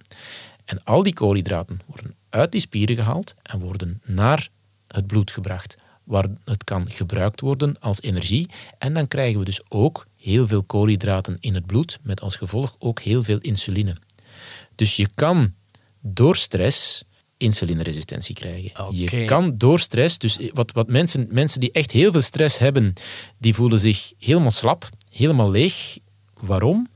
En 0.65 0.83
al 0.83 1.03
die 1.03 1.13
koolhydraten 1.13 1.79
worden 1.85 2.15
uit 2.29 2.51
die 2.51 2.61
spieren 2.61 2.95
gehaald 2.95 3.35
en 3.41 3.59
worden 3.59 4.01
naar 4.05 4.49
het 4.87 5.07
bloed 5.07 5.31
gebracht, 5.31 5.77
waar 6.09 6.27
het 6.45 6.63
kan 6.63 6.91
gebruikt 6.91 7.41
worden 7.41 7.79
als 7.79 8.01
energie. 8.01 8.49
En 8.77 8.93
dan 8.93 9.07
krijgen 9.07 9.39
we 9.39 9.45
dus 9.45 9.61
ook 9.67 10.05
heel 10.17 10.47
veel 10.47 10.63
koolhydraten 10.63 11.37
in 11.39 11.53
het 11.53 11.65
bloed, 11.65 11.99
met 12.01 12.21
als 12.21 12.35
gevolg 12.35 12.75
ook 12.79 12.99
heel 12.99 13.23
veel 13.23 13.37
insuline. 13.37 13.95
Dus 14.75 14.95
je 14.95 15.07
kan 15.15 15.53
door 16.01 16.35
stress 16.35 17.03
insulineresistentie 17.37 18.35
krijgen. 18.35 18.95
Je 18.95 19.25
kan 19.25 19.57
door 19.57 19.79
stress, 19.79 20.17
dus 20.17 20.39
wat, 20.53 20.71
wat 20.71 20.87
mensen, 20.87 21.27
mensen 21.31 21.59
die 21.59 21.71
echt 21.71 21.91
heel 21.91 22.11
veel 22.11 22.21
stress 22.21 22.57
hebben, 22.57 22.93
die 23.37 23.53
voelen 23.53 23.79
zich 23.79 24.11
helemaal 24.19 24.51
slap, 24.51 24.89
helemaal 25.11 25.51
leeg. 25.51 25.97
Waarom? 26.39 26.89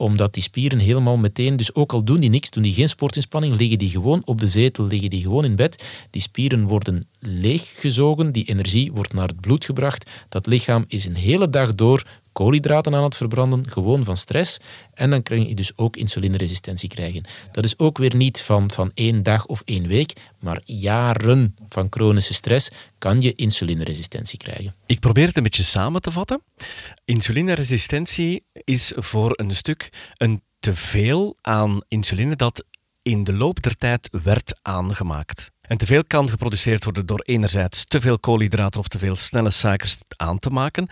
Omdat 0.00 0.34
die 0.34 0.42
spieren 0.42 0.78
helemaal 0.78 1.16
meteen, 1.16 1.56
dus 1.56 1.74
ook 1.74 1.92
al 1.92 2.04
doen 2.04 2.20
die 2.20 2.30
niks, 2.30 2.50
doen 2.50 2.62
die 2.62 2.74
geen 2.74 2.88
sportinspanning, 2.88 3.56
liggen 3.56 3.78
die 3.78 3.90
gewoon 3.90 4.22
op 4.24 4.40
de 4.40 4.48
zetel, 4.48 4.86
liggen 4.86 5.10
die 5.10 5.22
gewoon 5.22 5.44
in 5.44 5.56
bed. 5.56 5.84
Die 6.10 6.22
spieren 6.22 6.66
worden 6.66 7.06
leeggezogen, 7.18 8.32
die 8.32 8.44
energie 8.44 8.92
wordt 8.92 9.12
naar 9.12 9.28
het 9.28 9.40
bloed 9.40 9.64
gebracht. 9.64 10.10
Dat 10.28 10.46
lichaam 10.46 10.84
is 10.88 11.04
een 11.04 11.14
hele 11.14 11.50
dag 11.50 11.74
door 11.74 12.04
koolhydraten 12.40 12.94
aan 12.94 13.02
het 13.02 13.16
verbranden, 13.16 13.70
gewoon 13.70 14.04
van 14.04 14.16
stress. 14.16 14.58
En 14.94 15.10
dan 15.10 15.22
kan 15.22 15.48
je 15.48 15.54
dus 15.54 15.72
ook 15.76 15.96
insulineresistentie 15.96 16.88
krijgen. 16.88 17.24
Dat 17.52 17.64
is 17.64 17.78
ook 17.78 17.98
weer 17.98 18.16
niet 18.16 18.40
van, 18.40 18.70
van 18.70 18.90
één 18.94 19.22
dag 19.22 19.46
of 19.46 19.62
één 19.64 19.86
week, 19.86 20.12
maar 20.38 20.60
jaren 20.64 21.54
van 21.68 21.86
chronische 21.90 22.34
stress 22.34 22.70
kan 22.98 23.20
je 23.20 23.34
insulineresistentie 23.34 24.38
krijgen. 24.38 24.74
Ik 24.86 25.00
probeer 25.00 25.26
het 25.26 25.36
een 25.36 25.42
beetje 25.42 25.62
samen 25.62 26.00
te 26.00 26.10
vatten. 26.10 26.42
Insulineresistentie 27.04 28.44
is 28.52 28.92
voor 28.96 29.32
een 29.32 29.54
stuk 29.54 29.92
een 30.16 30.42
teveel 30.60 31.36
aan 31.40 31.80
insuline 31.88 32.36
dat 32.36 32.64
in 33.02 33.24
de 33.24 33.32
loop 33.32 33.62
der 33.62 33.76
tijd 33.76 34.08
werd 34.22 34.58
aangemaakt. 34.62 35.50
En 35.70 35.76
te 35.76 35.86
veel 35.86 36.04
kan 36.04 36.28
geproduceerd 36.28 36.84
worden 36.84 37.06
door 37.06 37.20
enerzijds 37.20 37.84
te 37.84 38.00
veel 38.00 38.18
koolhydraten 38.18 38.80
of 38.80 38.88
te 38.88 38.98
veel 38.98 39.16
snelle 39.16 39.50
suikers 39.50 39.96
aan 40.16 40.38
te 40.38 40.50
maken. 40.50 40.88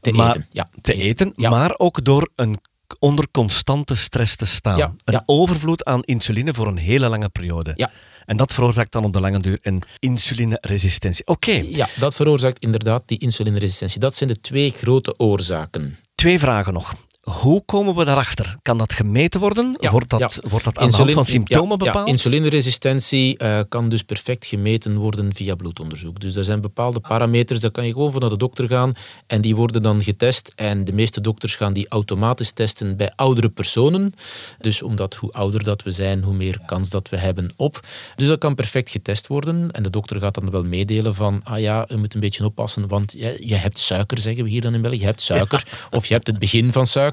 Te 0.00 0.12
maar, 0.12 0.28
eten, 0.28 0.46
ja. 0.50 0.68
Te 0.80 0.94
eten, 0.94 1.32
Ja. 1.36 1.50
maar 1.50 1.74
ook 1.76 2.04
door 2.04 2.28
een 2.36 2.58
onder 2.98 3.26
constante 3.30 3.94
stress 3.94 4.36
te 4.36 4.46
staan. 4.46 4.76
Ja, 4.76 4.94
een 5.04 5.14
ja. 5.14 5.22
overvloed 5.26 5.84
aan 5.84 6.02
insuline 6.02 6.54
voor 6.54 6.66
een 6.66 6.76
hele 6.76 7.08
lange 7.08 7.28
periode. 7.28 7.72
Ja. 7.76 7.90
En 8.24 8.36
dat 8.36 8.52
veroorzaakt 8.52 8.92
dan 8.92 9.04
op 9.04 9.12
de 9.12 9.20
lange 9.20 9.40
duur 9.40 9.58
een 9.62 9.82
insulineresistentie. 9.98 11.26
Oké, 11.26 11.50
Ja, 11.52 11.88
dat 11.98 12.14
veroorzaakt 12.14 12.58
inderdaad 12.58 13.02
die 13.06 13.18
insulineresistentie. 13.18 14.00
Dat 14.00 14.16
zijn 14.16 14.28
de 14.28 14.36
twee 14.36 14.70
grote 14.70 15.18
oorzaken. 15.18 15.98
twee 16.14 16.38
vragen 16.38 16.72
nog. 16.72 16.94
Hoe 17.22 17.64
komen 17.64 17.94
we 17.94 18.04
daarachter? 18.04 18.56
Kan 18.62 18.78
dat 18.78 18.92
gemeten 18.92 19.40
worden? 19.40 19.76
Ja, 19.80 19.90
wordt, 19.90 20.10
dat, 20.10 20.20
ja. 20.20 20.48
wordt 20.48 20.64
dat 20.64 20.78
aan 20.78 20.90
de 20.90 20.96
hand 20.96 21.12
van 21.12 21.24
symptomen 21.24 21.70
ja, 21.70 21.76
bepaald? 21.76 22.06
Ja, 22.06 22.12
insulineresistentie 22.12 23.38
eh, 23.38 23.60
kan 23.68 23.88
dus 23.88 24.02
perfect 24.02 24.46
gemeten 24.46 24.96
worden 24.96 25.34
via 25.34 25.54
bloedonderzoek. 25.54 26.20
Dus 26.20 26.36
er 26.36 26.44
zijn 26.44 26.60
bepaalde 26.60 27.00
parameters, 27.00 27.60
daar 27.60 27.70
kan 27.70 27.86
je 27.86 27.92
gewoon 27.92 28.12
voor 28.12 28.20
naar 28.20 28.30
de 28.30 28.36
dokter 28.36 28.68
gaan 28.68 28.92
en 29.26 29.40
die 29.40 29.56
worden 29.56 29.82
dan 29.82 30.02
getest. 30.02 30.52
En 30.56 30.84
de 30.84 30.92
meeste 30.92 31.20
dokters 31.20 31.54
gaan 31.54 31.72
die 31.72 31.88
automatisch 31.88 32.50
testen 32.50 32.96
bij 32.96 33.12
oudere 33.16 33.48
personen. 33.48 34.14
Dus 34.58 34.82
omdat 34.82 35.14
hoe 35.14 35.32
ouder 35.32 35.62
dat 35.62 35.82
we 35.82 35.90
zijn, 35.90 36.22
hoe 36.22 36.34
meer 36.34 36.60
kans 36.66 36.90
dat 36.90 37.08
we 37.08 37.16
hebben 37.16 37.52
op. 37.56 37.80
Dus 38.16 38.26
dat 38.28 38.38
kan 38.38 38.54
perfect 38.54 38.90
getest 38.90 39.26
worden. 39.26 39.70
En 39.70 39.82
de 39.82 39.90
dokter 39.90 40.20
gaat 40.20 40.34
dan 40.34 40.50
wel 40.50 40.64
meedelen 40.64 41.14
van, 41.14 41.40
ah 41.44 41.60
ja, 41.60 41.84
je 41.88 41.96
moet 41.96 42.14
een 42.14 42.20
beetje 42.20 42.44
oppassen, 42.44 42.88
want 42.88 43.12
je, 43.12 43.36
je 43.40 43.54
hebt 43.54 43.78
suiker, 43.78 44.18
zeggen 44.18 44.44
we 44.44 44.50
hier 44.50 44.60
dan 44.60 44.74
in 44.74 44.82
België. 44.82 44.98
Je 44.98 45.04
hebt 45.04 45.22
suiker, 45.22 45.66
of 45.90 46.06
je 46.06 46.14
hebt 46.14 46.26
het 46.26 46.38
begin 46.38 46.72
van 46.72 46.86
suiker. 46.86 47.10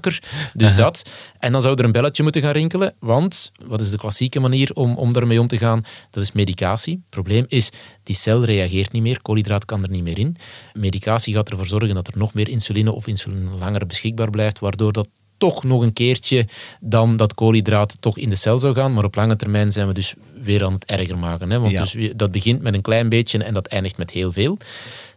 Dus 0.53 0.75
dat. 0.75 1.09
En 1.39 1.51
dan 1.51 1.61
zou 1.61 1.75
er 1.77 1.85
een 1.85 1.91
belletje 1.91 2.23
moeten 2.23 2.41
gaan 2.41 2.51
rinkelen, 2.51 2.93
want 2.99 3.51
wat 3.65 3.81
is 3.81 3.89
de 3.89 3.97
klassieke 3.97 4.39
manier 4.39 4.71
om, 4.73 4.95
om 4.95 5.13
daarmee 5.13 5.39
om 5.39 5.47
te 5.47 5.57
gaan? 5.57 5.83
Dat 6.11 6.23
is 6.23 6.31
medicatie. 6.31 6.93
Het 6.93 7.09
probleem 7.09 7.45
is, 7.47 7.69
die 8.03 8.15
cel 8.15 8.43
reageert 8.45 8.91
niet 8.91 9.01
meer, 9.01 9.21
koolhydraat 9.21 9.65
kan 9.65 9.83
er 9.83 9.89
niet 9.89 10.03
meer 10.03 10.17
in. 10.17 10.35
Medicatie 10.73 11.33
gaat 11.33 11.49
ervoor 11.49 11.67
zorgen 11.67 11.95
dat 11.95 12.07
er 12.07 12.17
nog 12.17 12.33
meer 12.33 12.49
insuline 12.49 12.91
of 12.91 13.07
insuline 13.07 13.57
langer 13.57 13.85
beschikbaar 13.85 14.29
blijft, 14.29 14.59
waardoor 14.59 14.91
dat 14.91 15.07
toch 15.37 15.63
nog 15.63 15.81
een 15.81 15.93
keertje 15.93 16.47
dan 16.79 17.17
dat 17.17 17.33
koolhydraat 17.33 17.97
toch 17.99 18.17
in 18.17 18.29
de 18.29 18.35
cel 18.35 18.59
zou 18.59 18.75
gaan. 18.75 18.93
Maar 18.93 19.03
op 19.03 19.15
lange 19.15 19.35
termijn 19.35 19.71
zijn 19.71 19.87
we 19.87 19.93
dus 19.93 20.13
weer 20.43 20.63
aan 20.65 20.73
het 20.73 20.85
erger 20.85 21.17
maken. 21.17 21.49
Hè? 21.49 21.59
Want 21.59 21.71
Ja. 21.71 21.81
dus 21.81 21.95
dat 22.15 22.31
begint 22.31 22.61
met 22.61 22.73
een 22.73 22.81
klein 22.81 23.09
beetje 23.09 23.43
en 23.43 23.53
dat 23.53 23.67
eindigt 23.67 23.97
met 23.97 24.11
heel 24.11 24.31
veel. 24.31 24.57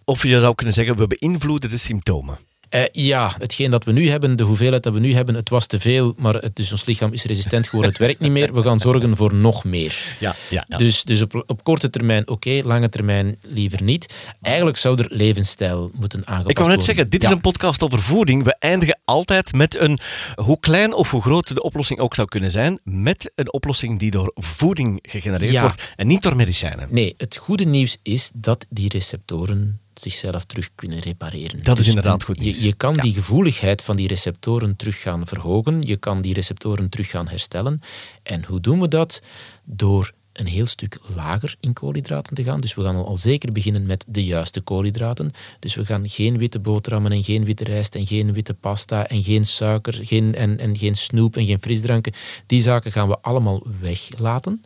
Of 0.05 0.23
je 0.23 0.41
zou 0.41 0.55
kunnen 0.55 0.75
zeggen, 0.75 0.97
we 0.97 1.07
beïnvloeden 1.07 1.71
de 1.71 1.77
symptomen. 1.77 2.39
Eh, 2.73 2.83
ja, 2.93 3.35
hetgeen 3.39 3.71
dat 3.71 3.85
we 3.85 3.93
nu 3.93 4.09
hebben, 4.09 4.37
de 4.37 4.43
hoeveelheid 4.43 4.83
dat 4.83 4.93
we 4.93 4.99
nu 4.99 5.15
hebben, 5.15 5.35
het 5.35 5.49
was 5.49 5.67
te 5.67 5.81
veel, 5.81 6.15
maar 6.17 6.35
het, 6.35 6.57
dus 6.57 6.73
ons 6.73 6.85
lichaam 6.85 7.13
is 7.13 7.25
resistent 7.25 7.69
geworden, 7.69 7.91
het 7.91 8.01
werkt 8.01 8.21
niet 8.21 8.31
meer. 8.31 8.55
We 8.55 8.63
gaan 8.63 8.79
zorgen 8.79 9.17
voor 9.17 9.35
nog 9.35 9.65
meer. 9.65 10.17
Ja, 10.21 10.35
ja, 10.49 10.65
ja. 10.69 10.77
Dus, 10.77 11.05
dus 11.05 11.23
op, 11.23 11.45
op 11.47 11.65
korte 11.65 11.91
termijn 11.91 12.29
oké, 12.29 12.61
lange 12.65 12.89
termijn 12.89 13.37
liever 13.43 13.83
niet. 13.83 14.15
Eigenlijk 14.43 14.77
zou 14.77 14.99
er 15.03 15.07
levensstijl 15.09 15.91
moeten 15.95 16.27
aangepast 16.27 16.51
Ik 16.51 16.57
wou 16.57 16.69
net 16.69 16.77
worden. 16.77 16.85
zeggen, 16.85 17.11
dit 17.11 17.23
is 17.23 17.31
een 17.31 17.41
podcast 17.41 17.83
over 17.83 17.99
voeding. 17.99 18.45
We 18.45 18.57
eindigen 18.59 19.01
altijd 19.05 19.53
met 19.53 19.77
een, 19.79 19.99
hoe 20.35 20.61
klein 20.61 20.95
of 20.95 21.11
hoe 21.11 21.23
groot 21.23 21.55
de 21.55 21.63
oplossing 21.63 22.01
ook 22.01 22.15
zou 22.15 22.29
kunnen 22.29 22.51
zijn, 22.51 22.81
met 22.85 23.33
een 23.35 23.53
oplossing 23.53 23.99
die 23.99 24.11
door 24.11 24.31
voeding 24.35 24.99
gegenereerd 25.03 25.61
wordt 25.61 25.93
en 25.97 26.07
niet 26.07 26.23
door 26.23 26.37
medicijnen. 26.37 26.89
Nee, 26.91 27.15
het 27.17 27.37
goede 27.37 27.65
nieuws 27.65 27.99
is 28.03 28.31
dat 28.35 28.67
die 28.71 28.89
receptoren 28.89 29.81
zichzelf 29.95 30.45
terug 30.45 30.71
kunnen 30.75 30.99
repareren. 30.99 31.57
Dus 31.57 31.67
Dat 31.67 31.79
is 31.79 31.89
inderdaad 31.89 32.21
een- 32.21 32.27
goed 32.27 32.39
je- 32.39 32.45
nieuws. 32.45 32.63
Je, 32.63 32.75
kan 32.75 32.95
Ja. 32.95 33.03
die 33.03 33.13
gevoeligheid 33.13 33.83
van 33.83 33.97
die 33.97 34.09
receptoren 34.09 34.77
terug 34.77 35.01
gaan 35.01 35.27
verhogen. 35.27 35.83
Je 35.83 35.97
kan 35.97 36.21
die 36.23 36.35
receptoren 36.35 36.89
terug 36.89 37.09
gaan 37.09 37.29
herstellen. 37.29 37.81
En 38.23 38.45
hoe 38.45 38.61
doen 38.61 38.81
we 38.81 38.89
dat? 38.89 39.21
Door 39.65 40.13
een 40.33 40.47
heel 40.47 40.67
stuk 40.67 40.99
lager 41.15 41.57
in 41.61 41.73
koolhydraten 41.73 42.35
te 42.35 42.43
gaan. 42.45 42.61
Dus 42.61 42.75
we 42.75 42.83
gaan 42.83 42.97
al, 42.97 43.07
al 43.07 43.17
zeker 43.17 43.53
beginnen 43.53 43.87
met 43.87 44.05
de 44.09 44.25
juiste 44.25 44.61
koolhydraten. 44.61 45.31
Dus 45.59 45.75
we 45.75 45.85
gaan 45.85 46.09
geen 46.09 46.39
witte 46.39 46.59
boterhammen 46.59 47.13
en 47.13 47.25
geen 47.25 47.45
witte 47.45 47.65
rijst 47.65 47.95
en 47.95 48.07
geen 48.07 48.33
witte 48.33 48.55
pasta 48.55 49.07
en 49.07 49.23
geen 49.23 49.47
suiker 49.47 49.95
geen, 50.07 50.35
en, 50.35 50.59
en 50.59 50.77
geen 50.77 50.95
snoep 50.95 51.37
en 51.37 51.47
geen 51.47 51.59
frisdranken. 51.61 52.13
Die 52.47 52.61
zaken 52.63 52.93
gaan 52.93 53.09
we 53.09 53.19
allemaal 53.21 53.63
weglaten. 53.81 54.65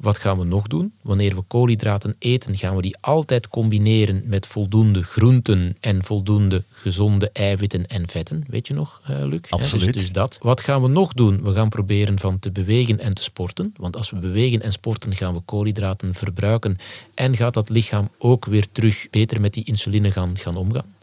Wat 0.00 0.18
gaan 0.18 0.38
we 0.38 0.44
nog 0.44 0.66
doen? 0.66 0.92
Wanneer 1.02 1.34
we 1.34 1.42
koolhydraten 1.42 2.16
eten, 2.18 2.56
gaan 2.56 2.76
we 2.76 2.82
die 2.82 2.96
altijd 3.00 3.48
combineren 3.48 4.22
met 4.26 4.46
voldoende 4.46 5.02
groenten 5.02 5.76
en 5.80 6.04
voldoende 6.04 6.64
gezonde 6.70 7.30
eiwitten 7.32 7.86
en 7.86 8.08
vetten. 8.08 8.44
Weet 8.48 8.66
je 8.66 8.74
nog, 8.74 9.00
eh, 9.04 9.16
Luc? 9.22 9.40
Dus- 9.40 9.50
Absoluut. 9.50 9.92
dus 9.92 10.12
dat. 10.12 10.38
Wat 10.42 10.60
gaan 10.60 10.82
we 10.82 10.88
nog 10.88 11.12
doen? 11.12 11.42
We 11.42 11.52
gaan 11.52 11.68
proberen 11.68 12.18
van 12.18 12.38
te 12.38 12.50
bewegen 12.50 12.98
en 12.98 13.14
te 13.14 13.22
sporten. 13.22 13.74
Want 13.76 13.96
als 13.96 14.10
we 14.10 14.16
bewegen 14.16 14.62
en 14.62 14.72
sporten, 14.72 15.16
gaan 15.16 15.34
we 15.34 15.40
koolhydraten 15.40 16.14
verbruiken. 16.14 16.78
En 17.14 17.36
gaat 17.36 17.54
dat 17.54 17.68
lichaam 17.68 18.10
ook 18.18 18.44
weer 18.44 18.66
terug 18.72 19.06
beter 19.10 19.40
met 19.40 19.52
die 19.52 19.64
insuline 19.64 20.10
gaan, 20.12 20.38
gaan 20.38 20.56
omgaan. 20.56 20.96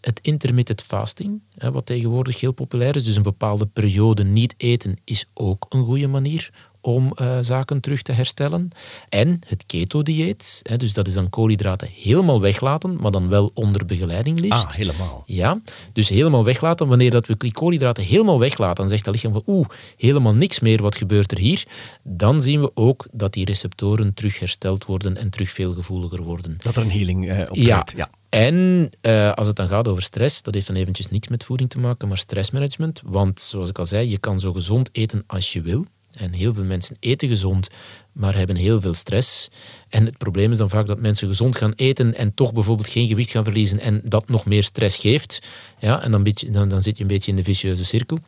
Het 0.00 0.20
intermittent 0.22 0.82
fasting, 0.82 1.40
wat 1.72 1.86
tegenwoordig 1.86 2.40
heel 2.40 2.52
populair 2.52 2.96
is, 2.96 3.04
dus 3.04 3.16
een 3.16 3.22
bepaalde 3.22 3.66
periode 3.66 4.24
niet 4.24 4.54
eten, 4.56 4.98
is 5.04 5.26
ook 5.34 5.66
een 5.68 5.84
goede 5.84 6.06
manier 6.08 6.50
om 6.82 7.12
eh, 7.14 7.38
zaken 7.40 7.80
terug 7.80 8.02
te 8.02 8.12
herstellen. 8.12 8.68
En 9.08 9.40
het 9.46 9.64
keto-dieet, 9.66 10.62
dus 10.76 10.92
dat 10.92 11.06
is 11.06 11.14
dan 11.14 11.30
koolhydraten 11.30 11.88
helemaal 11.96 12.40
weglaten, 12.40 12.96
maar 13.00 13.10
dan 13.10 13.28
wel 13.28 13.50
onder 13.54 13.84
begeleiding 13.84 14.40
liefst. 14.40 14.66
Ah, 14.66 14.74
helemaal. 14.74 15.22
Ja, 15.26 15.60
dus 15.92 16.08
helemaal 16.08 16.44
weglaten. 16.44 16.88
Wanneer 16.88 17.10
dat 17.10 17.26
we 17.26 17.36
die 17.36 17.52
koolhydraten 17.52 18.04
helemaal 18.04 18.38
weglaten, 18.38 18.76
dan 18.76 18.88
zegt 18.88 19.04
dat 19.04 19.14
lichaam 19.14 19.32
van 19.32 19.42
oeh, 19.46 19.66
helemaal 19.96 20.34
niks 20.34 20.60
meer, 20.60 20.82
wat 20.82 20.96
gebeurt 20.96 21.32
er 21.32 21.38
hier? 21.38 21.66
Dan 22.02 22.42
zien 22.42 22.60
we 22.60 22.70
ook 22.74 23.06
dat 23.12 23.32
die 23.32 23.44
receptoren 23.44 24.14
terug 24.14 24.38
hersteld 24.38 24.84
worden 24.84 25.16
en 25.16 25.30
terug 25.30 25.50
veel 25.50 25.72
gevoeliger 25.72 26.22
worden. 26.22 26.56
Dat 26.62 26.76
er 26.76 26.82
een 26.82 26.90
healing 26.90 27.28
eh 27.28 27.38
optreedt. 27.38 27.92
Ja. 27.96 28.10
En 28.28 28.90
eh, 29.00 29.32
als 29.32 29.46
het 29.46 29.56
dan 29.56 29.68
gaat 29.68 29.88
over 29.88 30.02
stress, 30.02 30.42
dat 30.42 30.54
heeft 30.54 30.66
dan 30.66 30.76
eventjes 30.76 31.08
niks 31.08 31.28
met 31.28 31.44
voeding 31.44 31.70
te 31.70 31.78
maken, 31.78 32.08
maar 32.08 32.18
stressmanagement. 32.18 33.02
Want 33.04 33.40
zoals 33.40 33.68
ik 33.68 33.78
al 33.78 33.86
zei, 33.86 34.10
je 34.10 34.18
kan 34.18 34.40
zo 34.40 34.52
gezond 34.52 34.88
eten 34.92 35.24
als 35.26 35.52
je 35.52 35.60
wil. 35.60 35.84
En 36.12 36.32
heel 36.32 36.54
veel 36.54 36.64
mensen 36.64 36.96
eten 37.00 37.28
gezond, 37.28 37.68
maar 38.12 38.36
hebben 38.36 38.56
heel 38.56 38.80
veel 38.80 38.94
stress. 38.94 39.48
En 39.88 40.04
het 40.04 40.18
probleem 40.18 40.52
is 40.52 40.58
dan 40.58 40.68
vaak 40.68 40.86
dat 40.86 41.00
mensen 41.00 41.28
gezond 41.28 41.56
gaan 41.56 41.72
eten 41.76 42.14
en 42.14 42.34
toch 42.34 42.52
bijvoorbeeld 42.52 42.88
geen 42.88 43.08
gewicht 43.08 43.30
gaan 43.30 43.44
verliezen 43.44 43.80
en 43.80 44.00
dat 44.04 44.28
nog 44.28 44.44
meer 44.44 44.64
stress 44.64 44.96
geeft. 44.96 45.38
Ja, 45.78 46.02
en 46.02 46.10
dan, 46.10 46.22
beetje, 46.22 46.50
dan, 46.50 46.68
dan 46.68 46.82
zit 46.82 46.96
je 46.96 47.02
een 47.02 47.08
beetje 47.08 47.30
in 47.30 47.36
de 47.36 47.44
vicieuze 47.44 47.84
cirkel. 47.84 48.18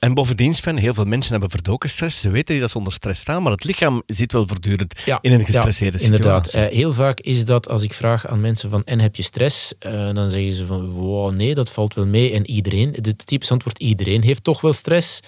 En 0.00 0.14
bovendien, 0.14 0.54
Sven, 0.54 0.76
heel 0.76 0.94
veel 0.94 1.04
mensen 1.04 1.32
hebben 1.32 1.50
verdoken 1.50 1.88
stress. 1.88 2.20
Ze 2.20 2.30
weten 2.30 2.60
dat 2.60 2.70
ze 2.70 2.78
onder 2.78 2.92
stress 2.92 3.20
staan, 3.20 3.42
maar 3.42 3.52
het 3.52 3.64
lichaam 3.64 4.02
zit 4.06 4.32
wel 4.32 4.46
voortdurend 4.46 4.94
in 5.20 5.32
een 5.32 5.44
gestresseerde 5.44 5.98
ja, 5.98 6.04
situatie. 6.04 6.52
Inderdaad. 6.52 6.72
Eh, 6.72 6.76
heel 6.78 6.92
vaak 6.92 7.20
is 7.20 7.44
dat 7.44 7.68
als 7.68 7.82
ik 7.82 7.92
vraag 7.92 8.26
aan 8.26 8.40
mensen 8.40 8.70
van 8.70 8.84
en 8.84 9.00
heb 9.00 9.16
je 9.16 9.22
stress? 9.22 9.74
Eh, 9.78 10.12
dan 10.12 10.30
zeggen 10.30 10.52
ze 10.52 10.66
van 10.66 10.90
wow, 10.90 11.32
nee, 11.32 11.54
dat 11.54 11.70
valt 11.70 11.94
wel 11.94 12.06
mee. 12.06 12.32
En 12.32 12.50
iedereen, 12.50 12.96
het 13.02 13.26
typisch 13.26 13.50
antwoord 13.50 13.78
iedereen 13.78 14.22
heeft 14.22 14.44
toch 14.44 14.60
wel 14.60 14.72
stress. 14.72 15.20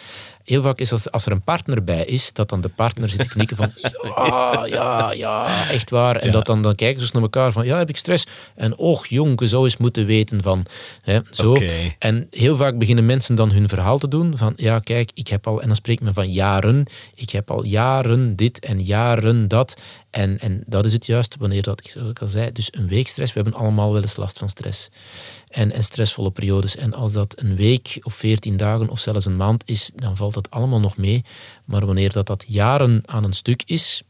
Heel 0.44 0.62
vaak 0.62 0.78
is 0.78 0.92
als, 0.92 1.11
als 1.11 1.26
er 1.26 1.33
een 1.33 1.42
partner 1.42 1.85
bij 1.85 2.05
is, 2.05 2.33
dat 2.33 2.48
dan 2.48 2.61
de 2.61 2.68
partner 2.68 3.09
zit 3.09 3.20
te 3.20 3.26
knikken 3.26 3.57
van 3.57 3.72
ja, 4.16 4.64
ja, 4.66 5.12
ja, 5.12 5.68
echt 5.70 5.90
waar. 5.90 6.16
En 6.16 6.31
dat 6.31 6.46
dan, 6.46 6.62
dan 6.62 6.74
kijken 6.74 6.96
ze 6.96 7.02
eens 7.02 7.12
naar 7.12 7.22
elkaar 7.22 7.52
van 7.52 7.66
ja, 7.66 7.78
heb 7.78 7.88
ik 7.88 7.96
stress? 7.96 8.26
En 8.55 8.76
och 8.76 9.07
jong, 9.07 9.40
je 9.40 9.46
zou 9.46 9.64
eens 9.64 9.76
moeten 9.76 10.07
weten 10.07 10.42
van 10.42 10.66
hè, 11.02 11.18
zo. 11.31 11.57
En 11.98 12.26
heel 12.31 12.57
vaak 12.57 12.78
beginnen 12.78 13.07
mensen 13.07 13.35
dan 13.35 13.52
hun 13.52 13.68
verhaal 13.68 13.98
te 13.98 14.09
doen 14.09 14.38
van 14.38 14.52
ja, 14.57 14.78
kijk, 14.78 15.11
ik 15.14 15.28
heb 15.28 15.46
al, 15.46 15.61
en 15.61 15.66
dan 15.66 15.76
spreekt 15.76 16.02
men 16.02 16.14
van 16.14 16.31
jaren, 16.31 16.85
ik 17.14 17.31
heb 17.31 17.50
al 17.50 17.64
jaren 17.64 18.37
dit 18.37 18.59
en 18.59 18.81
jaren 18.85 19.48
dat. 19.48 19.76
En, 20.12 20.40
en 20.40 20.62
dat 20.66 20.85
is 20.85 20.92
het 20.92 21.07
juist 21.07 21.37
wanneer 21.38 21.62
dat, 21.62 21.83
zoals 21.85 22.11
ik 22.11 22.20
al 22.20 22.29
zei, 22.29 22.53
dus 22.53 22.68
een 22.70 22.88
week 22.88 23.09
stress, 23.09 23.33
we 23.33 23.40
hebben 23.40 23.61
allemaal 23.61 23.92
wel 23.92 24.03
eens 24.03 24.16
last 24.16 24.38
van 24.38 24.48
stress. 24.48 24.88
En, 25.48 25.72
en 25.72 25.83
stressvolle 25.83 26.31
periodes. 26.31 26.77
En 26.77 26.94
als 26.94 27.12
dat 27.12 27.40
een 27.40 27.57
week 27.57 27.98
of 28.03 28.14
veertien 28.14 28.57
dagen 28.57 28.88
of 28.88 28.98
zelfs 28.98 29.25
een 29.25 29.37
maand 29.37 29.62
is, 29.66 29.90
dan 29.94 30.16
valt 30.16 30.35
dat 30.35 30.51
allemaal 30.51 30.81
nog 30.81 30.96
mee. 30.96 31.25
Maar 31.64 31.87
wanneer 31.87 32.12
dat, 32.12 32.27
dat 32.27 32.44
jaren 32.48 33.03
aan 33.05 33.25
een 33.25 33.33
stuk 33.33 33.62
is, 33.66 34.03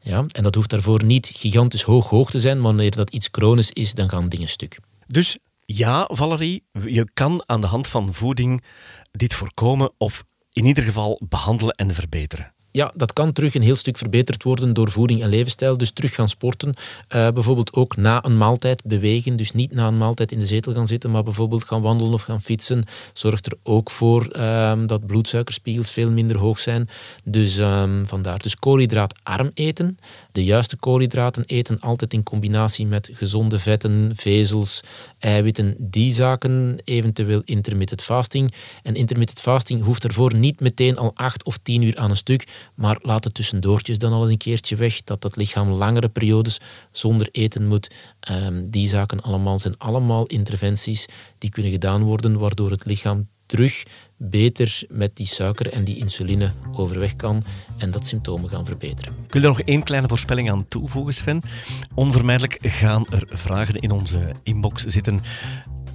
ja, 0.00 0.24
en 0.28 0.42
dat 0.42 0.54
hoeft 0.54 0.70
daarvoor 0.70 1.04
niet 1.04 1.30
gigantisch 1.34 1.82
hoog 1.82 2.08
hoog 2.08 2.30
te 2.30 2.40
zijn, 2.40 2.60
wanneer 2.60 2.90
dat 2.90 3.10
iets 3.10 3.28
chronisch 3.30 3.70
is, 3.70 3.94
dan 3.94 4.08
gaan 4.08 4.28
dingen 4.28 4.48
stuk. 4.48 4.78
Dus 5.06 5.38
ja, 5.60 6.08
Valerie, 6.12 6.64
je 6.86 7.10
kan 7.12 7.42
aan 7.46 7.60
de 7.60 7.66
hand 7.66 7.88
van 7.88 8.14
voeding 8.14 8.62
dit 9.10 9.34
voorkomen 9.34 9.92
of 9.98 10.24
in 10.52 10.66
ieder 10.66 10.84
geval 10.84 11.20
behandelen 11.28 11.74
en 11.74 11.94
verbeteren. 11.94 12.52
Ja, 12.72 12.92
dat 12.94 13.12
kan 13.12 13.32
terug 13.32 13.54
een 13.54 13.62
heel 13.62 13.76
stuk 13.76 13.96
verbeterd 13.96 14.42
worden 14.42 14.72
door 14.72 14.90
voeding 14.90 15.22
en 15.22 15.28
levensstijl. 15.28 15.76
Dus 15.76 15.90
terug 15.90 16.14
gaan 16.14 16.28
sporten. 16.28 16.68
Uh, 16.68 17.28
bijvoorbeeld 17.30 17.72
ook 17.72 17.96
na 17.96 18.24
een 18.24 18.36
maaltijd 18.36 18.82
bewegen. 18.84 19.36
Dus 19.36 19.52
niet 19.52 19.72
na 19.72 19.86
een 19.86 19.98
maaltijd 19.98 20.32
in 20.32 20.38
de 20.38 20.46
zetel 20.46 20.72
gaan 20.72 20.86
zitten, 20.86 21.10
maar 21.10 21.22
bijvoorbeeld 21.22 21.64
gaan 21.64 21.82
wandelen 21.82 22.12
of 22.12 22.22
gaan 22.22 22.42
fietsen. 22.42 22.84
Zorgt 23.12 23.46
er 23.46 23.52
ook 23.62 23.90
voor 23.90 24.36
um, 24.36 24.86
dat 24.86 25.06
bloedsuikerspiegels 25.06 25.90
veel 25.90 26.10
minder 26.10 26.36
hoog 26.36 26.58
zijn. 26.58 26.88
Dus 27.24 27.58
um, 27.58 28.06
vandaar. 28.06 28.38
Dus 28.38 28.56
koolhydraatarm 28.56 29.50
eten. 29.54 29.98
De 30.32 30.44
juiste 30.44 30.76
koolhydraten 30.76 31.44
eten 31.44 31.80
altijd 31.80 32.12
in 32.12 32.22
combinatie 32.22 32.86
met 32.86 33.08
gezonde 33.12 33.58
vetten, 33.58 34.12
vezels, 34.14 34.80
eiwitten. 35.18 35.74
Die 35.78 36.12
zaken, 36.12 36.78
eventueel 36.84 37.42
intermittent 37.44 38.02
fasting. 38.02 38.52
En 38.82 38.94
intermittent 38.94 39.40
fasting 39.40 39.82
hoeft 39.82 40.04
ervoor 40.04 40.34
niet 40.34 40.60
meteen 40.60 40.96
al 40.96 41.10
acht 41.14 41.44
of 41.44 41.58
tien 41.62 41.82
uur 41.82 41.98
aan 41.98 42.10
een 42.10 42.16
stuk 42.16 42.46
maar 42.74 42.98
laat 43.02 43.24
het 43.24 43.34
tussendoortjes 43.34 43.98
dan 43.98 44.12
al 44.12 44.22
eens 44.22 44.30
een 44.30 44.36
keertje 44.36 44.76
weg, 44.76 45.02
dat 45.04 45.22
het 45.22 45.36
lichaam 45.36 45.68
langere 45.68 46.08
periodes 46.08 46.60
zonder 46.90 47.28
eten 47.32 47.66
moet. 47.66 47.90
Um, 48.30 48.70
die 48.70 48.88
zaken 48.88 49.20
allemaal 49.20 49.58
zijn 49.58 49.78
allemaal 49.78 50.26
interventies 50.26 51.06
die 51.38 51.50
kunnen 51.50 51.72
gedaan 51.72 52.02
worden, 52.02 52.38
waardoor 52.38 52.70
het 52.70 52.84
lichaam 52.84 53.28
terug 53.46 53.82
beter 54.30 54.82
met 54.88 55.16
die 55.16 55.26
suiker 55.26 55.72
en 55.72 55.84
die 55.84 55.96
insuline 55.96 56.52
overweg 56.72 57.16
kan 57.16 57.42
en 57.78 57.90
dat 57.90 58.06
symptomen 58.06 58.50
gaan 58.50 58.64
verbeteren. 58.64 59.14
Ik 59.26 59.32
wil 59.32 59.42
er 59.42 59.48
nog 59.48 59.60
één 59.60 59.82
kleine 59.82 60.08
voorspelling 60.08 60.50
aan 60.50 60.68
toevoegen, 60.68 61.14
Sven. 61.14 61.42
Onvermijdelijk 61.94 62.58
gaan 62.60 63.06
er 63.10 63.24
vragen 63.28 63.74
in 63.74 63.90
onze 63.90 64.32
inbox 64.42 64.82
zitten 64.82 65.20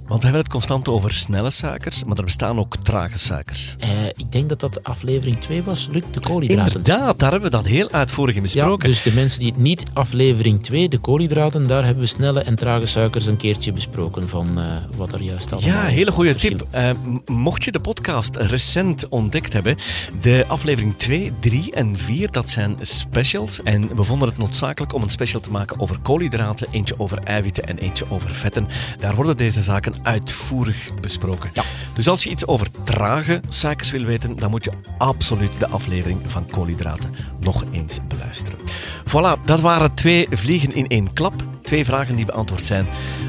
want 0.08 0.20
we 0.20 0.26
hebben 0.26 0.42
het 0.42 0.52
constant 0.52 0.88
over 0.88 1.14
snelle 1.14 1.50
suikers, 1.50 2.04
maar 2.04 2.16
er 2.16 2.24
bestaan 2.24 2.58
ook 2.58 2.76
trage 2.76 3.18
suikers. 3.18 3.76
Uh, 3.84 4.06
ik 4.06 4.32
denk 4.32 4.48
dat 4.48 4.60
dat 4.60 4.84
aflevering 4.84 5.40
2 5.40 5.62
was, 5.62 5.88
Luc, 5.92 6.02
de 6.10 6.20
koolhydraten. 6.20 6.76
Inderdaad, 6.76 7.18
daar 7.18 7.30
hebben 7.30 7.50
we 7.50 7.56
dat 7.56 7.66
heel 7.66 7.90
uitvoerig 7.90 8.36
in 8.36 8.42
besproken. 8.42 8.88
Ja, 8.88 8.94
dus 8.94 9.02
de 9.02 9.14
mensen 9.14 9.40
die 9.40 9.48
het 9.48 9.58
niet 9.58 9.84
aflevering 9.92 10.62
2, 10.62 10.88
de 10.88 10.98
koolhydraten, 10.98 11.66
daar 11.66 11.84
hebben 11.84 12.02
we 12.02 12.08
snelle 12.08 12.40
en 12.40 12.56
trage 12.56 12.86
suikers 12.86 13.26
een 13.26 13.36
keertje 13.36 13.72
besproken 13.72 14.28
van 14.28 14.58
uh, 14.58 14.64
wat 14.96 15.12
er 15.12 15.22
juist 15.22 15.52
allemaal 15.52 15.70
Ja, 15.70 15.84
hele 15.84 16.12
goede 16.12 16.34
tip. 16.34 16.62
Uh, 16.74 16.90
mocht 17.26 17.64
je 17.64 17.72
de 17.72 17.80
podcast 17.80 18.36
recent 18.36 19.08
ontdekt 19.08 19.52
hebben, 19.52 19.76
de 20.20 20.44
aflevering 20.48 20.96
2, 20.96 21.32
3 21.40 21.72
en 21.72 21.96
4, 21.96 22.30
dat 22.30 22.50
zijn 22.50 22.76
specials. 22.80 23.62
En 23.62 23.96
we 23.96 24.04
vonden 24.04 24.28
het 24.28 24.38
noodzakelijk 24.38 24.94
om 24.94 25.02
een 25.02 25.08
special 25.08 25.40
te 25.40 25.50
maken 25.50 25.80
over 25.80 25.98
koolhydraten, 25.98 26.68
eentje 26.70 26.94
over 26.98 27.18
eiwitten 27.24 27.66
en 27.66 27.78
eentje 27.78 28.04
over 28.10 28.30
vetten. 28.30 28.66
Daar 28.98 29.14
worden 29.14 29.36
deze 29.36 29.62
zaken 29.62 29.94
uitvoerig 30.02 30.90
besproken. 31.00 31.50
Ja. 31.52 31.62
Dus 31.94 32.08
als 32.08 32.24
je 32.24 32.30
iets 32.30 32.46
over 32.46 32.66
trage 32.84 33.40
suikers 33.48 33.90
wil 33.90 34.04
weten, 34.04 34.36
dan 34.36 34.50
moet 34.50 34.64
je 34.64 34.72
absoluut 34.98 35.58
de 35.58 35.68
aflevering 35.68 36.20
van 36.26 36.46
koolhydraten 36.50 37.14
nog 37.40 37.64
eens 37.70 37.98
beluisteren. 38.08 38.58
Voilà, 39.04 39.44
dat 39.44 39.60
waren 39.60 39.94
twee 39.94 40.26
vliegen 40.30 40.74
in 40.74 40.86
één 40.86 41.12
klap. 41.12 41.34
Twee 41.62 41.84
vragen 41.84 42.16
die 42.16 42.24
beantwoord 42.24 42.64
zijn. 42.64 42.86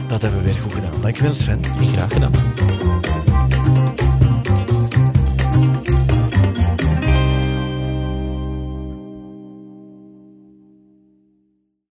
Dat 0.08 0.22
hebben 0.22 0.40
we 0.40 0.46
weer 0.52 0.62
goed 0.62 0.74
gedaan. 0.74 1.02
Dankjewel 1.02 1.34
Sven. 1.34 1.62
Graag 1.82 2.14
gedaan. 2.14 2.34